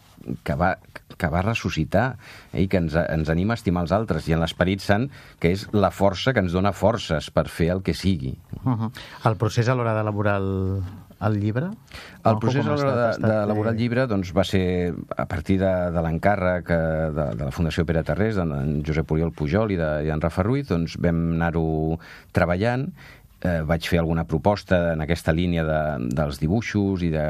que 0.43 0.55
va, 0.59 0.73
que 1.17 1.29
va 1.31 1.43
ressuscitar 1.43 2.05
eh, 2.51 2.63
i 2.63 2.67
que 2.71 2.81
ens, 2.81 2.95
ens 2.95 3.31
anima 3.33 3.55
a 3.55 3.59
estimar 3.59 3.85
els 3.85 3.93
altres, 3.95 4.27
i 4.27 4.35
en 4.35 4.43
l'Esperit 4.43 4.83
Sant, 4.83 5.09
que 5.39 5.53
és 5.55 5.67
la 5.75 5.91
força 5.93 6.33
que 6.33 6.43
ens 6.43 6.55
dona 6.55 6.73
forces 6.75 7.29
per 7.33 7.47
fer 7.51 7.71
el 7.75 7.83
que 7.83 7.93
sigui. 7.93 8.35
Uh 8.63 8.73
-huh. 8.73 8.91
El 9.29 9.37
procés 9.37 9.69
a 9.69 9.75
l'hora 9.75 9.93
d'elaborar 9.93 10.37
el, 10.41 10.81
el 11.21 11.39
llibre? 11.39 11.69
El 12.23 12.39
procés 12.39 12.65
a 12.65 12.75
l'hora 12.75 13.17
d'elaborar 13.17 13.71
de, 13.71 13.77
el 13.77 13.81
llibre 13.81 14.07
doncs, 14.07 14.33
va 14.35 14.43
ser 14.43 14.93
a 15.17 15.25
partir 15.25 15.59
de, 15.59 15.91
de 15.91 16.01
l'encàrrec 16.01 16.69
eh, 16.69 17.11
de, 17.11 17.25
de 17.35 17.43
la 17.45 17.51
Fundació 17.51 17.85
Pere 17.85 18.03
Tarrés, 18.03 18.35
d'en 18.35 18.83
Josep 18.85 19.11
Oriol 19.11 19.31
Pujol 19.31 19.71
i 19.71 19.77
d'en 19.77 20.21
Rafa 20.21 20.43
Ruiz, 20.43 20.67
doncs 20.67 20.97
vam 20.99 21.33
anar-ho 21.33 21.99
treballant 22.31 22.91
eh, 23.43 23.61
vaig 23.67 23.87
fer 23.89 23.99
alguna 23.99 24.25
proposta 24.29 24.93
en 24.93 25.03
aquesta 25.03 25.33
línia 25.35 25.65
de, 25.67 25.81
dels 26.15 26.39
dibuixos 26.41 27.03
i 27.03 27.11
de 27.13 27.25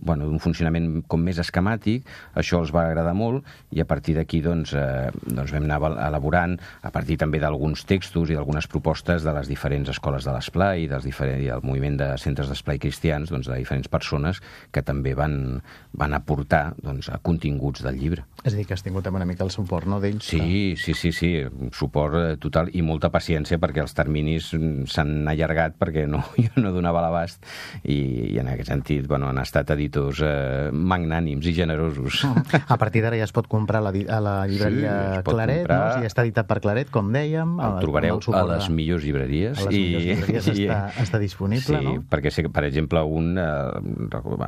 bueno, 0.00 0.26
d'un 0.28 0.40
funcionament 0.42 1.02
com 1.08 1.22
més 1.22 1.40
esquemàtic, 1.42 2.06
això 2.34 2.60
els 2.62 2.72
va 2.74 2.86
agradar 2.86 3.14
molt 3.16 3.46
i 3.74 3.82
a 3.82 3.86
partir 3.88 4.16
d'aquí 4.16 4.42
doncs, 4.44 4.74
eh, 4.76 5.10
doncs 5.26 5.54
vam 5.54 5.66
anar 5.66 5.92
elaborant, 6.08 6.56
a 6.82 6.92
partir 6.94 7.18
també 7.20 7.40
d'alguns 7.42 7.84
textos 7.88 8.30
i 8.30 8.36
d'algunes 8.38 8.68
propostes 8.70 9.24
de 9.26 9.34
les 9.36 9.48
diferents 9.50 9.90
escoles 9.92 10.26
de 10.26 10.34
l'esplai 10.34 10.84
i, 10.84 10.90
dels 10.90 11.06
diferents, 11.06 11.42
i 11.44 11.50
del 11.50 11.64
moviment 11.66 11.98
de 12.00 12.10
centres 12.20 12.50
d'esplai 12.50 12.80
cristians, 12.82 13.32
doncs, 13.32 13.48
de 13.50 13.58
diferents 13.58 13.88
persones 13.88 14.42
que 14.72 14.82
també 14.82 15.14
van, 15.18 15.62
van 15.92 16.16
aportar 16.16 16.74
doncs, 16.82 17.10
a 17.12 17.18
continguts 17.22 17.84
del 17.86 17.98
llibre. 18.00 18.26
És 18.44 18.52
a 18.52 18.56
dir, 18.56 18.66
que 18.66 18.76
has 18.76 18.84
tingut 18.84 19.06
una 19.06 19.26
mica 19.28 19.44
el 19.44 19.52
suport 19.54 19.88
no, 19.88 20.00
d'ells? 20.02 20.26
Sí, 20.26 20.40
que... 20.40 20.76
sí, 20.80 20.94
sí, 20.94 21.12
sí, 21.12 21.30
suport 21.72 22.16
eh, 22.18 22.36
total 22.42 22.70
i 22.76 22.82
molta 22.84 23.10
paciència 23.12 23.58
perquè 23.62 23.82
els 23.84 23.94
terminis 23.96 24.50
s'han 24.92 25.28
allargat 25.30 25.76
perquè 25.80 26.06
no, 26.10 26.22
jo 26.44 26.62
no 26.62 26.72
donava 26.74 27.04
l'abast 27.04 27.44
i, 27.82 27.96
i 28.34 28.38
en 28.42 28.50
aquest 28.52 28.72
sentit 28.72 29.06
bueno, 29.08 29.30
han 29.30 29.40
estat 29.42 29.72
a 29.72 29.78
editors 29.86 30.20
eh, 30.26 30.68
magnànims 30.72 31.46
i 31.46 31.54
generosos. 31.54 32.24
A 32.66 32.76
partir 32.80 33.02
d'ara 33.04 33.18
ja 33.18 33.26
es 33.26 33.32
pot 33.34 33.46
comprar 33.50 33.80
a 33.80 33.86
la, 33.88 33.92
a 33.92 34.20
la 34.22 34.34
llibreria 34.50 34.94
sí, 35.20 35.22
Claret, 35.26 35.62
comprar... 35.64 35.78
no? 35.78 36.02
Si 36.02 36.10
està 36.10 36.24
editat 36.26 36.48
per 36.50 36.58
Claret, 36.64 36.90
com 36.94 37.12
dèiem. 37.14 37.56
El 37.62 37.78
trobareu 37.82 38.18
el 38.18 38.36
a 38.36 38.42
les 38.50 38.68
millors 38.72 39.06
llibreries. 39.06 39.60
A 39.62 39.68
les 39.68 39.76
millors 39.76 40.04
i, 40.04 40.08
llibreries 40.10 40.48
i, 40.50 40.66
està, 40.66 40.80
està 41.04 41.20
disponible, 41.22 41.78
sí, 41.78 41.86
no? 41.86 41.94
Sí, 41.96 42.04
perquè 42.10 42.32
sé 42.34 42.46
que, 42.46 42.52
per 42.52 42.66
exemple, 42.68 43.02
un 43.02 43.36
eh, 43.38 43.46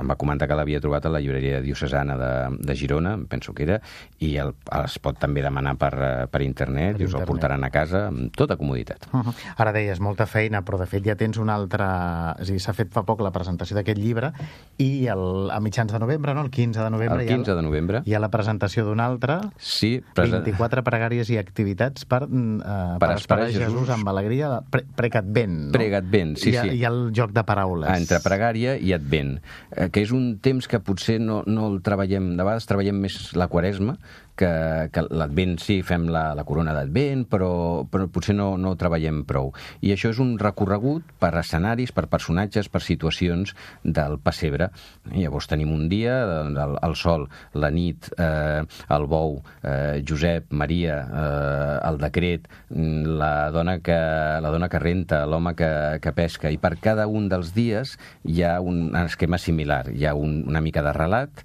em 0.01 0.13
va 0.13 0.19
comentar 0.19 0.49
que 0.51 0.59
l'havia 0.59 0.83
trobat 0.83 1.07
a 1.07 1.13
la 1.13 1.23
llibreria 1.23 1.63
diocesana 1.65 2.19
de, 2.19 2.33
de 2.65 2.79
Girona, 2.79 3.17
penso 3.31 3.55
que 3.55 3.67
era, 3.69 3.81
i 4.25 4.35
el, 4.43 4.55
es 4.83 4.99
pot 5.03 5.19
també 5.21 5.45
demanar 5.45 5.77
per, 5.81 5.93
eh, 5.95 6.27
per 6.31 6.43
internet 6.47 6.97
per 6.97 7.03
i 7.03 7.09
us 7.09 7.15
internet. 7.15 7.29
el 7.29 7.33
portaran 7.33 7.67
a 7.67 7.73
casa 7.75 8.07
amb 8.09 8.35
tota 8.37 8.59
comoditat. 8.59 9.09
Uh 9.13 9.23
-huh. 9.23 9.37
Ara 9.57 9.73
deies, 9.73 10.01
molta 10.01 10.27
feina, 10.27 10.63
però 10.65 10.79
de 10.79 10.87
fet 10.87 11.05
ja 11.05 11.17
tens 11.17 11.39
una 11.39 11.55
altra... 11.55 12.37
És 12.39 12.51
a 12.51 12.53
dir, 12.53 12.61
s'ha 12.61 12.73
fet 12.73 12.93
fa 12.93 13.03
poc 13.03 13.21
la 13.21 13.31
presentació 13.31 13.77
d'aquest 13.77 13.99
llibre 13.99 14.33
i 14.79 15.07
el, 15.07 15.28
a 15.53 15.59
mitjans 15.65 15.93
de 15.93 15.99
novembre, 16.03 16.35
no? 16.35 16.43
El 16.47 16.51
15 16.51 16.83
de 16.83 16.91
novembre. 16.91 17.23
El 17.23 17.29
15 17.29 17.55
de 17.55 17.63
novembre. 17.63 18.03
Hi 18.05 18.15
ha 18.15 18.21
la 18.23 18.31
presentació 18.33 18.85
d'un 18.87 19.01
altre. 19.01 19.39
Sí. 19.59 19.99
Presa... 20.15 20.43
24 20.45 20.85
pregàries 20.87 21.31
i 21.35 21.39
activitats 21.41 22.07
per, 22.09 22.25
eh, 22.27 22.61
per, 22.61 23.01
per 23.03 23.11
esperar 23.17 23.49
Jesús, 23.49 23.65
Jesús 23.67 23.95
amb 23.95 24.13
alegria. 24.13 24.53
Pre 24.71 24.85
Pregadvent, 24.99 25.59
no? 25.69 25.73
Pregadvent, 25.77 26.37
sí, 26.41 26.53
hi 26.53 26.59
ha, 26.59 26.65
sí. 26.67 26.79
Hi 26.79 26.87
ha 26.87 26.93
el 26.93 27.03
joc 27.17 27.35
de 27.37 27.45
paraules. 27.47 27.91
Entre 27.95 28.21
pregària 28.25 28.77
i 28.79 28.95
advent, 28.97 29.37
eh, 29.71 29.89
que 29.95 30.03
és 30.05 30.15
un 30.15 30.39
temps 30.43 30.69
que 30.71 30.81
potser 30.85 31.19
no, 31.23 31.43
no 31.47 31.69
el 31.71 31.83
treballem, 31.87 32.33
de 32.39 32.47
vegades 32.47 32.69
treballem 32.71 33.05
més 33.07 33.21
la 33.39 33.49
quaresma, 33.53 33.99
que, 34.39 34.51
que 34.95 35.05
l'Advent 35.11 35.57
sí, 35.63 35.81
fem 35.87 36.07
la, 36.13 36.31
la 36.39 36.45
corona 36.49 36.75
d'Advent, 36.77 37.25
però, 37.31 37.51
però 37.91 38.07
potser 38.13 38.37
no, 38.39 38.53
no 38.61 38.77
treballem 38.79 39.25
prou. 39.29 39.51
I 39.83 39.93
això 39.95 40.13
és 40.15 40.21
un 40.23 40.37
recorregut 40.41 41.07
per 41.21 41.33
escenaris, 41.41 41.93
per 41.97 42.07
personatges, 42.11 42.71
per 42.73 42.83
situacions 42.85 43.55
del 43.83 44.19
pessebre. 44.23 44.71
Llavors 45.13 45.51
tenim 45.51 45.73
un 45.75 45.89
dia, 45.91 46.21
el, 46.47 46.79
el 46.85 46.97
sol, 46.99 47.27
la 47.59 47.73
nit, 47.75 48.11
eh, 48.17 48.63
el 48.95 49.09
bou, 49.11 49.41
eh, 49.63 50.01
Josep, 50.07 50.53
Maria, 50.53 51.01
eh, 51.09 51.77
el 51.91 52.01
decret, 52.03 52.49
la 52.71 53.51
dona 53.55 53.79
que, 53.85 53.99
la 54.45 54.55
dona 54.55 54.71
que 54.71 54.83
renta, 54.83 55.25
l'home 55.27 55.55
que, 55.59 55.71
que 56.05 56.15
pesca, 56.17 56.53
i 56.53 56.61
per 56.63 56.77
cada 56.83 57.09
un 57.11 57.29
dels 57.33 57.55
dies 57.57 57.97
hi 58.25 58.43
ha 58.45 58.59
un 58.61 58.93
esquema 59.05 59.39
similar. 59.39 59.87
Hi 59.95 60.07
ha 60.07 60.15
un, 60.15 60.43
una 60.49 60.63
mica 60.65 60.85
de 60.85 60.95
relat, 60.97 61.45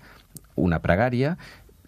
una 0.60 0.78
pregària 0.84 1.34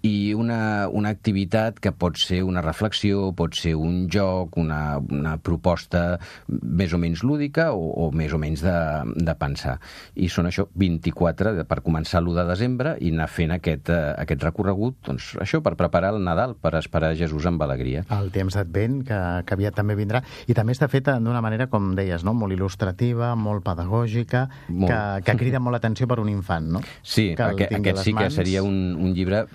i 0.05 0.33
una, 0.37 0.87
una 0.93 1.09
activitat 1.13 1.79
que 1.81 1.91
pot 1.95 2.19
ser 2.21 2.43
una 2.45 2.61
reflexió, 2.61 3.31
pot 3.37 3.55
ser 3.57 3.73
un 3.79 4.05
joc, 4.11 4.57
una, 4.61 4.97
una 4.99 5.35
proposta 5.41 6.19
més 6.47 6.93
o 6.93 6.99
menys 7.01 7.23
lúdica 7.25 7.71
o, 7.73 7.87
o 8.05 8.09
més 8.13 8.33
o 8.35 8.39
menys 8.41 8.61
de, 8.65 8.75
de 9.15 9.35
pensar. 9.39 9.77
I 10.15 10.29
són 10.29 10.49
això, 10.51 10.67
24 10.77 11.55
per 11.65 11.79
començar 11.85 12.21
l'1 12.21 12.37
de 12.37 12.45
desembre 12.51 12.95
i 13.01 13.11
anar 13.15 13.27
fent 13.31 13.55
aquest, 13.55 13.89
uh, 13.89 14.13
aquest 14.21 14.45
recorregut, 14.45 14.99
doncs 15.07 15.31
això, 15.41 15.61
per 15.65 15.75
preparar 15.79 16.13
el 16.13 16.21
Nadal, 16.25 16.55
per 16.61 16.75
esperar 16.79 17.15
Jesús 17.17 17.47
amb 17.49 17.63
alegria. 17.65 18.05
El 18.13 18.29
temps 18.35 18.57
d'Advent, 18.57 19.01
que, 19.07 19.21
que 19.47 19.57
aviat 19.57 19.77
també 19.79 19.97
vindrà, 19.97 20.21
i 20.45 20.57
també 20.57 20.75
està 20.75 20.89
feta 20.91 21.17
d'una 21.17 21.41
manera, 21.45 21.69
com 21.71 21.93
deies, 21.97 22.25
no? 22.27 22.35
molt 22.37 22.53
il·lustrativa, 22.53 23.33
molt 23.39 23.65
pedagògica, 23.65 24.45
molt. 24.69 24.91
Que, 24.91 25.25
que 25.25 25.37
crida 25.39 25.63
molt 25.63 25.79
l'atenció 25.79 26.09
per 26.09 26.19
un 26.21 26.29
infant, 26.29 26.69
no? 26.77 26.83
Sí, 27.01 27.31
que 27.37 27.49
aquest, 27.49 27.73
aquest 27.79 28.03
sí 28.05 28.13
que 28.17 28.29
seria 28.33 28.61
un, 28.65 28.77
un 29.01 29.15
llibre 29.15 29.45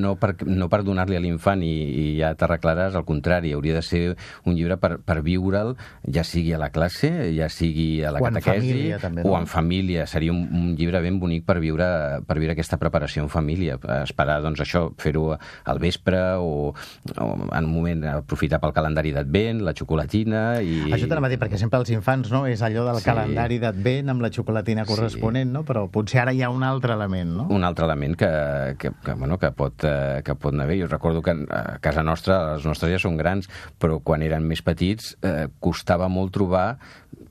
no 0.00 0.14
per, 0.20 0.34
no 0.46 0.68
per 0.72 0.82
donar-li 0.86 1.18
a 1.18 1.22
l'infant 1.22 1.62
i, 1.66 1.74
i 1.74 2.04
ja 2.20 2.32
t'arreglaràs, 2.38 2.96
al 2.98 3.06
contrari, 3.08 3.52
hauria 3.56 3.78
de 3.78 3.84
ser 3.84 4.02
un 4.46 4.56
llibre 4.56 4.78
per, 4.80 4.98
per 5.04 5.20
viure'l, 5.26 5.74
ja 6.14 6.24
sigui 6.26 6.54
a 6.54 6.60
la 6.60 6.70
classe, 6.74 7.10
ja 7.36 7.50
sigui 7.52 8.04
a 8.04 8.12
la 8.14 8.22
o 8.22 8.28
catequesi, 8.28 8.72
família, 8.72 9.00
també, 9.02 9.24
no? 9.24 9.32
o 9.32 9.38
en 9.38 9.48
família. 9.50 10.06
Seria 10.10 10.34
un, 10.34 10.44
un 10.54 10.74
llibre 10.78 11.02
ben 11.04 11.18
bonic 11.20 11.46
per 11.48 11.58
viure, 11.62 11.88
per 12.28 12.38
viure 12.40 12.54
aquesta 12.56 12.78
preparació 12.80 13.24
en 13.24 13.32
família, 13.32 13.78
esperar, 14.02 14.40
doncs, 14.44 14.62
això, 14.64 14.88
fer-ho 15.00 15.32
al 15.34 15.82
vespre 15.82 16.20
o, 16.38 16.72
o 16.72 17.28
en 17.48 17.64
un 17.64 17.72
moment 17.72 18.04
aprofitar 18.12 18.60
pel 18.62 18.74
calendari 18.76 19.12
d'Advent, 19.16 19.62
la 19.66 19.74
xocolatina 19.76 20.44
i... 20.62 20.88
Això 20.94 21.08
t'anava 21.10 21.28
a 21.28 21.32
dir, 21.32 21.40
perquè 21.40 21.60
sempre 21.60 21.80
els 21.82 21.92
infants, 21.94 22.32
no?, 22.34 22.44
és 22.48 22.62
allò 22.64 22.86
del 22.90 23.00
sí. 23.02 23.08
calendari 23.08 23.60
d'Advent 23.62 24.14
amb 24.14 24.24
la 24.24 24.32
xocolatina 24.34 24.86
corresponent, 24.88 25.50
sí. 25.50 25.56
no?, 25.56 25.64
però 25.68 25.86
potser 25.92 26.22
ara 26.24 26.34
hi 26.34 26.44
ha 26.44 26.52
un 26.54 26.64
altre 26.66 26.94
element, 26.96 27.34
no? 27.40 27.48
Un 27.54 27.66
altre 27.66 27.88
element 27.88 28.16
que, 28.18 28.30
que, 28.80 28.92
que, 29.04 29.16
bueno, 29.18 29.38
que 29.40 29.52
pot, 29.56 29.87
eh, 29.88 30.22
que 30.24 30.36
pot 30.36 30.54
anar 30.54 30.68
bé. 30.68 30.78
Jo 30.82 30.88
recordo 30.90 31.22
que 31.24 31.34
a 31.34 31.78
casa 31.84 32.04
nostra, 32.04 32.38
les 32.54 32.66
nostres 32.68 32.92
ja 32.92 33.00
són 33.02 33.16
grans, 33.20 33.48
però 33.80 33.98
quan 34.04 34.22
eren 34.26 34.46
més 34.46 34.62
petits 34.62 35.14
eh, 35.22 35.48
costava 35.64 36.10
molt 36.12 36.34
trobar 36.36 36.68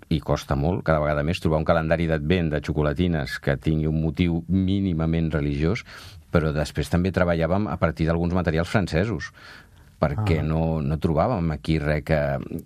i 0.10 0.22
costa 0.24 0.56
molt, 0.56 0.86
cada 0.88 1.02
vegada 1.04 1.24
més, 1.28 1.40
trobar 1.44 1.60
un 1.62 1.68
calendari 1.68 2.08
d'advent 2.08 2.54
de 2.54 2.62
xocolatines 2.64 3.38
que 3.44 3.58
tingui 3.60 3.90
un 3.90 4.00
motiu 4.02 4.42
mínimament 4.48 5.30
religiós, 5.34 5.84
però 6.32 6.54
després 6.56 6.92
també 6.92 7.12
treballàvem 7.16 7.68
a 7.72 7.78
partir 7.82 8.08
d'alguns 8.08 8.36
materials 8.36 8.72
francesos 8.72 9.32
perquè 9.98 10.42
ah. 10.44 10.46
no, 10.46 10.78
no 10.86 10.98
trobàvem 11.02 11.50
aquí 11.56 11.80
res 11.82 12.04
que, 12.06 12.20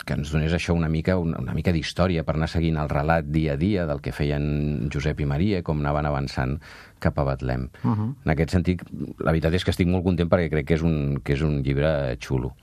que 0.03 0.17
ens 0.17 0.33
donés 0.33 0.51
això 0.55 0.75
una 0.75 0.89
mica, 0.91 1.15
una, 1.19 1.39
una 1.39 1.55
mica 1.55 1.71
d'història 1.71 2.25
per 2.27 2.35
anar 2.35 2.49
seguint 2.51 2.79
el 2.81 2.91
relat 2.91 3.29
dia 3.31 3.55
a 3.55 3.59
dia 3.59 3.85
del 3.87 4.03
que 4.03 4.11
feien 4.15 4.89
Josep 4.91 5.23
i 5.23 5.29
Maria, 5.29 5.61
com 5.63 5.79
anaven 5.79 6.09
avançant 6.09 6.57
cap 7.01 7.17
a 7.19 7.25
Betlem. 7.27 7.67
Uh 7.83 7.91
-huh. 7.91 8.09
En 8.25 8.31
aquest 8.31 8.51
sentit, 8.51 8.81
la 9.19 9.31
veritat 9.31 9.53
és 9.53 9.65
que 9.65 9.71
estic 9.71 9.87
molt 9.87 10.03
content 10.03 10.29
perquè 10.29 10.49
crec 10.49 10.67
que 10.67 10.75
és 10.75 10.81
un, 10.81 11.19
que 11.23 11.33
és 11.33 11.41
un 11.41 11.61
llibre 11.61 12.17
xulo. 12.19 12.53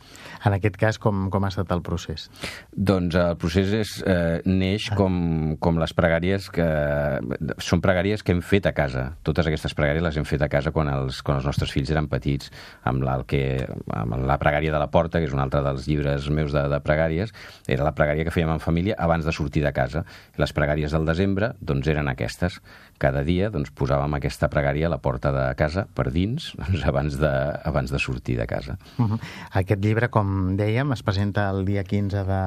En 0.44 0.52
aquest 0.52 0.76
cas, 0.76 0.98
com, 0.98 1.28
com 1.30 1.44
ha 1.44 1.48
estat 1.48 1.70
el 1.72 1.82
procés? 1.82 2.30
Doncs 2.72 3.14
el 3.14 3.36
procés 3.36 3.72
és, 3.72 4.04
eh, 4.06 4.40
neix 4.44 4.90
ah. 4.92 4.96
com, 4.96 5.56
com 5.58 5.78
les 5.78 5.94
pregàries 5.94 6.50
que... 6.50 6.68
Són 7.58 7.80
pregàries 7.80 8.22
que 8.22 8.32
hem 8.32 8.42
fet 8.42 8.66
a 8.66 8.72
casa. 8.72 9.16
Totes 9.22 9.46
aquestes 9.46 9.74
pregàries 9.74 10.02
les 10.02 10.16
hem 10.16 10.24
fet 10.24 10.42
a 10.42 10.48
casa 10.48 10.70
quan 10.70 10.88
els, 10.88 11.22
quan 11.22 11.40
els 11.40 11.46
nostres 11.48 11.72
fills 11.74 11.90
eren 11.90 12.08
petits, 12.08 12.52
amb 12.84 13.02
la, 13.02 13.18
que, 13.26 13.66
amb 13.90 14.18
la 14.28 14.38
pregària 14.38 14.72
de 14.72 14.78
la 14.78 14.90
porta, 14.90 15.18
que 15.18 15.26
és 15.26 15.34
un 15.34 15.40
altre 15.40 15.62
dels 15.62 15.88
llibres 15.88 16.28
meus 16.30 16.52
de, 16.52 16.68
de 16.70 16.80
pregàries, 16.84 17.34
era 17.66 17.84
la 17.84 17.94
pregària 17.96 18.24
que 18.24 18.34
fèiem 18.34 18.54
en 18.54 18.62
família 18.62 18.94
abans 18.98 19.26
de 19.26 19.34
sortir 19.34 19.64
de 19.64 19.72
casa. 19.72 20.04
Les 20.38 20.54
pregàries 20.54 20.94
del 20.94 21.08
desembre, 21.08 21.52
doncs, 21.60 21.88
eren 21.88 22.08
aquestes. 22.08 22.60
Cada 22.98 23.22
dia, 23.26 23.50
doncs, 23.54 23.70
posàvem 23.74 24.16
aquesta 24.18 24.48
pregària 24.50 24.88
a 24.88 24.92
la 24.92 24.98
porta 25.02 25.32
de 25.34 25.46
casa, 25.58 25.86
per 25.94 26.08
dins, 26.14 26.52
doncs, 26.60 26.84
abans, 26.88 27.18
de, 27.20 27.32
abans 27.70 27.94
de 27.94 28.02
sortir 28.02 28.36
de 28.38 28.46
casa. 28.46 28.78
Uh 28.98 29.06
-huh. 29.06 29.20
Aquest 29.62 29.84
llibre, 29.84 30.08
com 30.10 30.56
dèiem, 30.56 30.92
es 30.92 31.02
presenta 31.02 31.48
el 31.50 31.64
dia 31.64 31.84
15 31.84 32.24
de 32.24 32.42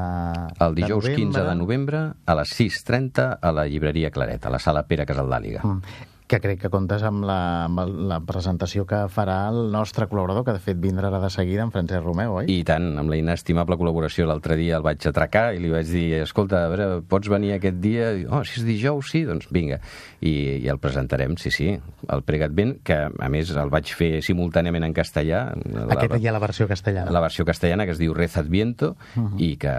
El 0.59 0.75
dijous 0.75 1.05
de 1.05 1.15
15 1.15 1.43
de 1.43 1.55
novembre 1.55 2.13
a 2.25 2.35
les 2.35 2.49
6.30 2.59 3.39
a 3.41 3.51
la 3.51 3.67
llibreria 3.67 4.11
Claret, 4.11 4.45
a 4.45 4.49
la 4.49 4.59
sala 4.59 4.83
Pere 4.87 5.05
Casaldàliga. 5.05 5.61
Uh 5.63 5.75
-huh 5.75 6.11
que 6.31 6.39
crec 6.39 6.61
que 6.63 6.69
comptes 6.71 7.03
amb 7.03 7.25
la, 7.27 7.65
amb 7.65 7.81
la 8.07 8.21
presentació 8.23 8.85
que 8.87 9.01
farà 9.11 9.49
el 9.51 9.65
nostre 9.73 10.07
col·laborador, 10.07 10.45
que 10.47 10.55
de 10.55 10.61
fet 10.63 10.79
vindrà 10.79 11.09
de 11.11 11.29
seguida, 11.33 11.65
en 11.65 11.73
Francesc 11.73 12.05
Romeu, 12.05 12.37
oi? 12.39 12.47
I 12.53 12.61
tant, 12.67 12.87
amb 13.01 13.11
la 13.11 13.19
inestimable 13.19 13.75
col·laboració. 13.79 14.29
L'altre 14.29 14.55
dia 14.59 14.77
el 14.79 14.85
vaig 14.85 15.03
atracar 15.09 15.49
i 15.57 15.59
li 15.59 15.71
vaig 15.73 15.89
dir, 15.91 16.05
escolta, 16.23 16.63
a 16.63 16.71
veure, 16.71 16.87
pots 17.11 17.27
venir 17.31 17.57
aquest 17.57 17.81
dia? 17.83 18.13
I, 18.21 18.25
oh, 18.29 18.43
si 18.47 18.61
és 18.61 18.67
dijous, 18.67 19.11
sí, 19.11 19.25
doncs 19.27 19.49
vinga. 19.51 19.81
I, 20.21 20.33
i 20.63 20.71
el 20.71 20.79
presentarem, 20.79 21.35
sí, 21.41 21.51
sí, 21.51 21.73
el 22.07 22.23
Pregat 22.27 22.55
Ben, 22.55 22.77
que 22.87 23.01
a 23.11 23.31
més 23.33 23.51
el 23.51 23.73
vaig 23.73 23.91
fer 23.97 24.11
simultàniament 24.23 24.87
en 24.87 24.95
castellà. 24.95 25.49
Aquest 25.89 26.15
hi 26.15 26.31
ha 26.31 26.35
la 26.37 26.43
versió 26.43 26.69
castellana. 26.71 27.11
La 27.11 27.23
versió 27.23 27.43
castellana, 27.47 27.89
que 27.89 27.97
es 27.97 27.99
diu 27.99 28.15
Reza 28.15 28.39
Adviento, 28.39 28.95
uh 29.17 29.19
-huh. 29.19 29.41
i, 29.41 29.57
que, 29.57 29.75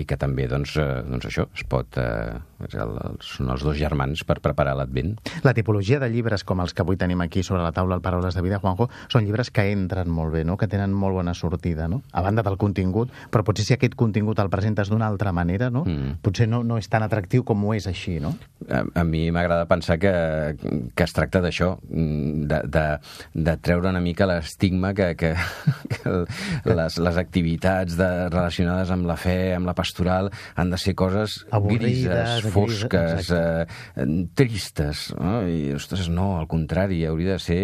i 0.00 0.06
que 0.06 0.16
també, 0.16 0.48
doncs, 0.48 0.76
eh, 0.76 1.02
doncs 1.04 1.26
això, 1.28 1.48
es 1.52 1.64
pot... 1.68 1.98
Eh, 1.98 2.40
el, 2.68 2.96
són 3.24 3.50
els 3.52 3.62
dos 3.64 3.76
germans 3.78 4.22
per 4.28 4.38
preparar 4.44 4.74
l'Advent. 4.76 5.14
La 5.46 5.54
tipologia 5.56 5.89
de 5.98 6.10
llibres 6.12 6.44
com 6.46 6.60
els 6.62 6.74
que 6.74 6.84
avui 6.84 6.98
tenim 7.00 7.20
aquí 7.24 7.42
sobre 7.42 7.62
la 7.64 7.72
taula 7.72 7.96
al 7.96 8.04
Paraules 8.04 8.36
de 8.36 8.44
Vida, 8.44 8.60
Juanjo, 8.62 8.90
són 9.10 9.26
llibres 9.26 9.50
que 9.50 9.64
entren 9.72 10.10
molt 10.12 10.34
bé, 10.36 10.44
no? 10.44 10.56
que 10.60 10.68
tenen 10.70 10.92
molt 10.94 11.18
bona 11.18 11.34
sortida, 11.34 11.88
no? 11.88 12.02
a 12.12 12.22
banda 12.22 12.44
del 12.46 12.58
contingut, 12.60 13.10
però 13.30 13.42
potser 13.46 13.66
si 13.66 13.74
aquest 13.74 13.96
contingut 13.98 14.38
el 14.38 14.50
presentes 14.52 14.90
d'una 14.92 15.08
altra 15.08 15.32
manera, 15.32 15.70
no? 15.70 15.84
Mm. 15.88 16.20
potser 16.22 16.46
no, 16.48 16.62
no 16.66 16.78
és 16.78 16.88
tan 16.90 17.02
atractiu 17.02 17.44
com 17.46 17.64
ho 17.64 17.74
és 17.74 17.88
així, 17.90 18.18
no? 18.22 18.34
A, 18.68 18.84
a 19.00 19.04
mi 19.04 19.26
m'agrada 19.34 19.66
pensar 19.70 19.98
que, 19.98 20.12
que 20.94 21.06
es 21.06 21.16
tracta 21.16 21.40
d'això, 21.42 21.72
de, 21.88 22.60
de, 22.68 22.86
de 23.34 23.56
treure 23.64 23.90
una 23.90 24.02
mica 24.04 24.28
l'estigma 24.28 24.92
que, 24.94 25.12
que, 25.18 25.32
que 25.96 26.76
les, 26.76 26.98
les 27.00 27.20
activitats 27.20 27.96
de, 27.98 28.10
relacionades 28.28 28.92
amb 28.94 29.08
la 29.08 29.16
fe, 29.20 29.54
amb 29.56 29.68
la 29.68 29.74
pastoral, 29.78 30.30
han 30.54 30.72
de 30.72 30.78
ser 30.80 30.94
coses 30.98 31.40
Avorrides, 31.50 32.44
grises, 32.44 32.52
fosques, 32.54 33.30
eh, 33.34 34.06
tristes. 34.38 35.08
No? 35.18 35.40
I, 35.48 35.72
ostres, 35.80 36.08
no, 36.12 36.38
al 36.38 36.46
contrari, 36.50 37.02
hauria 37.08 37.34
de, 37.34 37.38
ser, 37.42 37.60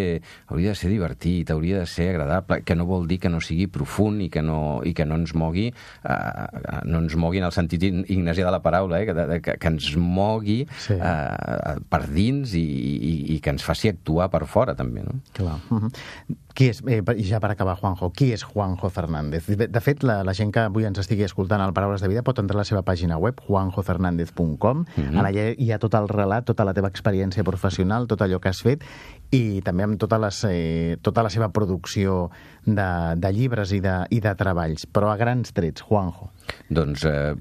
hauria 0.48 0.72
de 0.72 0.79
ser 0.79 0.90
divertit, 0.90 1.50
hauria 1.52 1.81
de 1.83 1.87
ser 1.90 2.11
agradable, 2.14 2.62
que 2.66 2.76
no 2.79 2.87
vol 2.88 3.07
dir 3.11 3.20
que 3.22 3.33
no 3.33 3.42
sigui 3.44 3.68
profund 3.72 4.24
i 4.26 4.31
que 4.33 4.42
no, 4.44 4.81
i 4.87 4.94
que 4.96 5.07
no 5.09 5.18
ens 5.20 5.35
mogui, 5.37 5.68
eh, 5.70 6.46
no 6.88 7.02
ens 7.05 7.16
mogui 7.20 7.42
en 7.42 7.48
el 7.48 7.55
sentit 7.55 7.85
ignasià 7.87 8.48
de 8.48 8.55
la 8.57 8.62
paraula, 8.64 9.02
eh, 9.02 9.07
que, 9.09 9.40
que, 9.44 9.59
que 9.61 9.74
ens 9.74 9.92
mogui 10.00 10.62
sí. 10.79 10.96
eh, 10.96 11.76
per 11.90 12.02
dins 12.09 12.57
i, 12.59 12.64
i, 12.64 13.14
i 13.37 13.38
que 13.44 13.55
ens 13.55 13.66
faci 13.66 13.92
actuar 13.92 14.31
per 14.33 14.46
fora, 14.50 14.76
també. 14.79 15.05
No? 15.07 15.20
Clar. 15.37 15.61
Uh 15.70 15.87
-huh. 15.87 16.42
Qui 16.57 16.71
és, 16.73 16.79
eh, 16.88 17.03
I 17.05 17.25
ja 17.29 17.37
per 17.37 17.51
acabar, 17.53 17.75
Juanjo, 17.77 18.09
qui 18.16 18.31
és 18.33 18.40
Juanjo 18.42 18.88
Fernández? 18.88 19.45
De, 19.47 19.66
de 19.69 19.81
fet, 19.85 20.01
la, 20.09 20.23
la 20.25 20.33
gent 20.33 20.55
que 20.55 20.62
avui 20.64 20.87
ens 20.88 20.97
estigui 21.03 21.27
escoltant 21.27 21.61
al 21.61 21.75
Paraules 21.77 22.01
de 22.01 22.09
Vida 22.09 22.23
pot 22.25 22.38
entrar 22.40 22.57
a 22.57 22.62
la 22.62 22.64
seva 22.64 22.81
pàgina 22.81 23.19
web, 23.21 23.42
juanjofernández.com. 23.45 24.79
Mm 24.79 24.87
-hmm. 24.97 25.19
En 25.19 25.27
allà 25.27 25.53
hi 25.53 25.71
ha 25.73 25.79
tot 25.79 25.95
el 25.95 26.09
relat, 26.09 26.47
tota 26.47 26.64
la 26.64 26.73
teva 26.73 26.88
experiència 26.88 27.45
professional, 27.45 28.07
tot 28.07 28.23
allò 28.23 28.40
que 28.40 28.49
has 28.49 28.62
fet, 28.62 28.85
i 29.31 29.61
també 29.61 29.83
amb 29.83 29.99
tota, 29.99 30.19
les, 30.19 30.45
eh, 30.49 30.97
tota 31.03 31.23
la 31.23 31.31
seva 31.31 31.51
producció 31.51 32.31
de, 32.66 33.14
de 33.16 33.33
llibres 33.33 33.72
i 33.72 33.81
de, 33.81 34.00
i 34.11 34.20
de 34.20 34.35
treballs. 34.38 34.87
Però 34.90 35.12
a 35.12 35.16
grans 35.20 35.55
trets, 35.57 35.85
Juanjo. 35.87 36.33
Doncs 36.70 37.05
eh, 37.07 37.35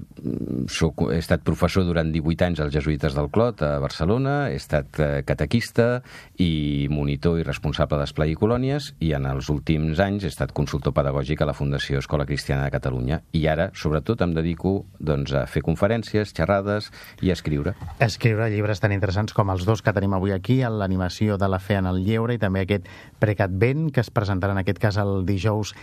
soc, 0.70 1.04
he 1.12 1.18
estat 1.20 1.42
professor 1.46 1.84
durant 1.86 2.08
18 2.14 2.46
anys 2.46 2.62
als 2.62 2.74
Jesuïtes 2.74 3.14
del 3.14 3.28
Clot 3.34 3.62
a 3.62 3.76
Barcelona, 3.82 4.48
he 4.50 4.58
estat 4.58 5.00
eh, 5.02 5.10
catequista 5.26 6.00
i 6.42 6.86
monitor 6.90 7.40
i 7.40 7.46
responsable 7.46 7.98
d'Esplai 8.00 8.34
i 8.34 8.38
Colònies, 8.38 8.92
i 9.02 9.12
en 9.18 9.26
els 9.30 9.50
últims 9.52 10.00
anys 10.02 10.26
he 10.26 10.32
estat 10.32 10.54
consultor 10.56 10.94
pedagògic 10.96 11.42
a 11.42 11.50
la 11.50 11.56
Fundació 11.58 12.02
Escola 12.02 12.26
Cristiana 12.26 12.66
de 12.66 12.74
Catalunya. 12.74 13.20
I 13.36 13.46
ara, 13.50 13.70
sobretot, 13.74 14.22
em 14.26 14.34
dedico 14.36 14.76
doncs, 14.98 15.34
a 15.34 15.46
fer 15.50 15.62
conferències, 15.66 16.34
xerrades 16.36 16.90
i 17.22 17.30
a 17.30 17.36
escriure. 17.38 17.76
Escriure 18.02 18.50
llibres 18.52 18.82
tan 18.82 18.94
interessants 18.94 19.34
com 19.36 19.50
els 19.54 19.66
dos 19.66 19.82
que 19.82 19.94
tenim 19.96 20.14
avui 20.16 20.34
aquí, 20.34 20.60
l'animació 20.66 21.38
de 21.38 21.50
la 21.50 21.60
fe 21.62 21.78
en 21.80 21.90
el 21.90 22.02
lleure 22.06 22.34
i 22.34 22.42
també 22.42 22.64
aquest 22.64 22.90
Precat 23.22 23.54
Vent, 23.54 23.90
que 23.94 24.02
es 24.02 24.10
presentarà 24.10 24.54
en 24.54 24.62
aquest 24.62 24.80
cas 24.82 24.98
el 25.16 25.26
dijous 25.26 25.74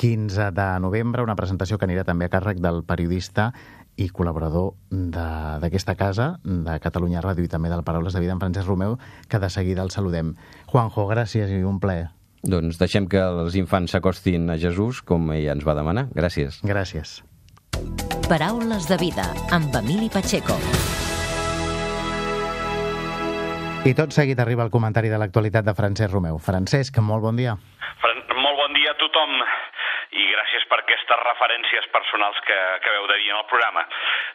15 0.00 0.50
de 0.56 0.68
novembre, 0.80 1.22
una 1.22 1.36
presentació 1.36 1.78
que 1.78 1.86
anirà 1.86 2.06
també 2.08 2.26
a 2.26 2.32
càrrec 2.32 2.60
del 2.62 2.82
periodista 2.88 3.50
i 4.00 4.08
col·laborador 4.08 4.72
d'aquesta 4.90 5.94
casa, 5.98 6.30
de 6.44 6.78
Catalunya 6.80 7.20
Ràdio 7.24 7.44
i 7.44 7.50
també 7.52 7.68
del 7.72 7.84
Paraules 7.84 8.16
de 8.16 8.22
Vida, 8.22 8.32
en 8.32 8.40
Francesc 8.40 8.68
Romeu, 8.68 8.96
que 9.28 9.40
de 9.42 9.50
seguida 9.50 9.84
el 9.84 9.92
saludem. 9.92 10.34
Juanjo, 10.70 11.04
gràcies 11.10 11.52
i 11.52 11.60
un 11.66 11.80
plaer. 11.82 12.08
Doncs 12.40 12.78
deixem 12.80 13.04
que 13.10 13.20
els 13.20 13.56
infants 13.60 13.92
s'acostin 13.92 14.48
a 14.48 14.56
Jesús, 14.56 15.02
com 15.04 15.28
ell 15.34 15.50
ens 15.52 15.66
va 15.66 15.76
demanar. 15.76 16.08
Gràcies. 16.16 16.62
Gràcies. 16.64 17.20
Paraules 18.30 18.88
de 18.88 18.96
vida, 18.96 19.26
amb 19.52 19.74
Emili 19.82 20.08
Pacheco. 20.08 20.56
I 23.84 23.92
tot 23.96 24.12
seguit 24.12 24.40
arriba 24.40 24.64
el 24.64 24.72
comentari 24.72 25.08
de 25.12 25.20
l'actualitat 25.20 25.64
de 25.64 25.76
Francesc 25.76 26.12
Romeu. 26.12 26.40
Francesc, 26.40 26.98
molt 27.04 27.24
bon 27.24 27.36
dia. 27.36 27.56
Fran 28.00 28.00
molt 28.00 28.14
bon 28.14 28.19
dia 28.90 28.96
a 28.96 28.98
tothom 28.98 29.30
i 30.10 30.24
gràcies 30.32 30.64
per 30.66 30.80
aquestes 30.80 31.20
referències 31.22 31.86
personals 31.94 32.38
que 32.42 32.56
acabeu 32.74 33.06
de 33.06 33.18
dir 33.20 33.30
en 33.30 33.38
el 33.38 33.46
programa. 33.46 33.84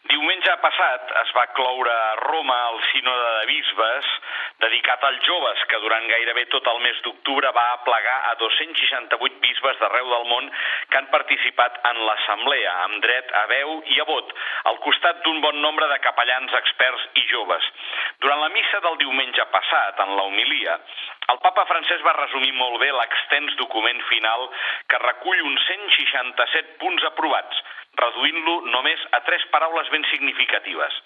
Diumenge 0.07 0.53
passat 0.63 1.11
es 1.21 1.33
va 1.35 1.49
cloure 1.57 1.91
a 1.91 2.15
Roma 2.21 2.55
el 2.71 2.79
sínode 2.93 3.33
de 3.39 3.45
bisbes 3.49 4.07
dedicat 4.63 5.03
als 5.03 5.19
joves, 5.27 5.65
que 5.67 5.81
durant 5.83 6.07
gairebé 6.07 6.45
tot 6.53 6.67
el 6.71 6.79
mes 6.85 7.01
d'octubre 7.03 7.51
va 7.51 7.65
aplegar 7.73 8.15
a 8.31 8.35
268 8.39 9.41
bisbes 9.43 9.81
d'arreu 9.81 10.07
del 10.13 10.29
món 10.31 10.47
que 10.89 11.01
han 11.01 11.11
participat 11.11 11.81
en 11.91 11.99
l'assemblea, 12.07 12.77
amb 12.85 13.03
dret 13.03 13.35
a 13.35 13.43
veu 13.51 13.81
i 13.91 13.99
a 13.99 14.07
vot, 14.07 14.31
al 14.71 14.79
costat 14.85 15.19
d'un 15.25 15.41
bon 15.43 15.59
nombre 15.59 15.91
de 15.91 15.99
capellans 16.07 16.55
experts 16.61 17.09
i 17.19 17.27
joves. 17.33 17.67
Durant 18.23 18.45
la 18.45 18.53
missa 18.55 18.79
del 18.87 18.95
diumenge 19.03 19.49
passat, 19.51 19.99
en 20.07 20.15
la 20.15 20.27
homilia, 20.29 20.79
el 21.33 21.39
papa 21.43 21.65
francès 21.65 22.03
va 22.05 22.15
resumir 22.19 22.53
molt 22.53 22.79
bé 22.83 22.91
l'extens 22.93 23.55
document 23.61 24.01
final 24.11 24.47
que 24.91 25.01
recull 25.03 25.41
uns 25.49 25.67
167 25.71 26.77
punts 26.81 27.05
aprovats, 27.11 27.61
reduint-lo 28.01 28.59
només 28.77 29.05
a 29.17 29.21
tres 29.29 29.45
paraules 29.53 29.89
ben 29.95 30.05
significatives 30.13 31.01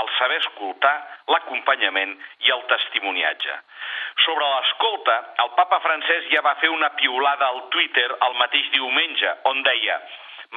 el 0.00 0.08
saber 0.18 0.40
escoltar, 0.40 0.94
l'acompanyament 1.30 2.14
i 2.46 2.50
el 2.54 2.62
testimoniatge. 2.70 3.54
Sobre 4.24 4.48
l'escolta, 4.54 5.14
el 5.44 5.52
papa 5.58 5.78
francès 5.84 6.26
ja 6.32 6.42
va 6.46 6.56
fer 6.62 6.70
una 6.74 6.90
piulada 6.98 7.50
al 7.52 7.62
Twitter 7.74 8.08
el 8.28 8.34
mateix 8.40 8.70
diumenge, 8.74 9.34
on 9.50 9.62
deia 9.66 10.00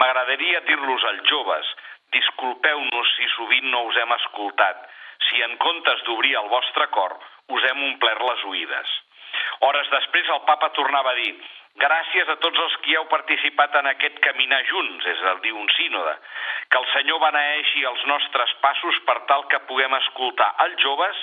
«M'agradaria 0.02 0.62
dir-los 0.66 1.06
als 1.12 1.24
joves, 1.30 1.70
disculpeu-nos 2.18 3.16
si 3.18 3.30
sovint 3.36 3.70
no 3.74 3.84
us 3.92 3.98
hem 4.02 4.14
escoltat, 4.18 4.86
si 5.30 5.42
en 5.46 5.58
comptes 5.62 6.04
d'obrir 6.10 6.36
el 6.42 6.50
vostre 6.54 6.90
cor 6.98 7.18
us 7.54 7.70
hem 7.70 7.84
omplert 7.92 8.26
les 8.32 8.48
oïdes». 8.54 8.98
Hores 9.66 9.90
després 9.90 10.30
el 10.34 10.44
papa 10.50 10.70
tornava 10.76 11.14
a 11.14 11.20
dir 11.22 11.32
Gràcies 11.78 12.30
a 12.34 12.36
tots 12.42 12.58
els 12.58 12.76
que 12.82 12.96
heu 12.98 13.04
participat 13.12 13.76
en 13.78 13.88
aquest 13.92 14.16
caminar 14.26 14.64
junts, 14.66 15.06
és 15.06 15.20
a 15.30 15.36
dir, 15.44 15.52
un 15.54 15.68
sínode. 15.76 16.16
Que 16.74 16.80
el 16.80 16.88
Senyor 16.94 17.20
beneeixi 17.22 17.84
els 17.86 18.06
nostres 18.10 18.54
passos 18.64 18.98
per 19.06 19.20
tal 19.30 19.46
que 19.52 19.62
puguem 19.70 19.94
escoltar 20.00 20.48
els 20.66 20.82
joves, 20.82 21.20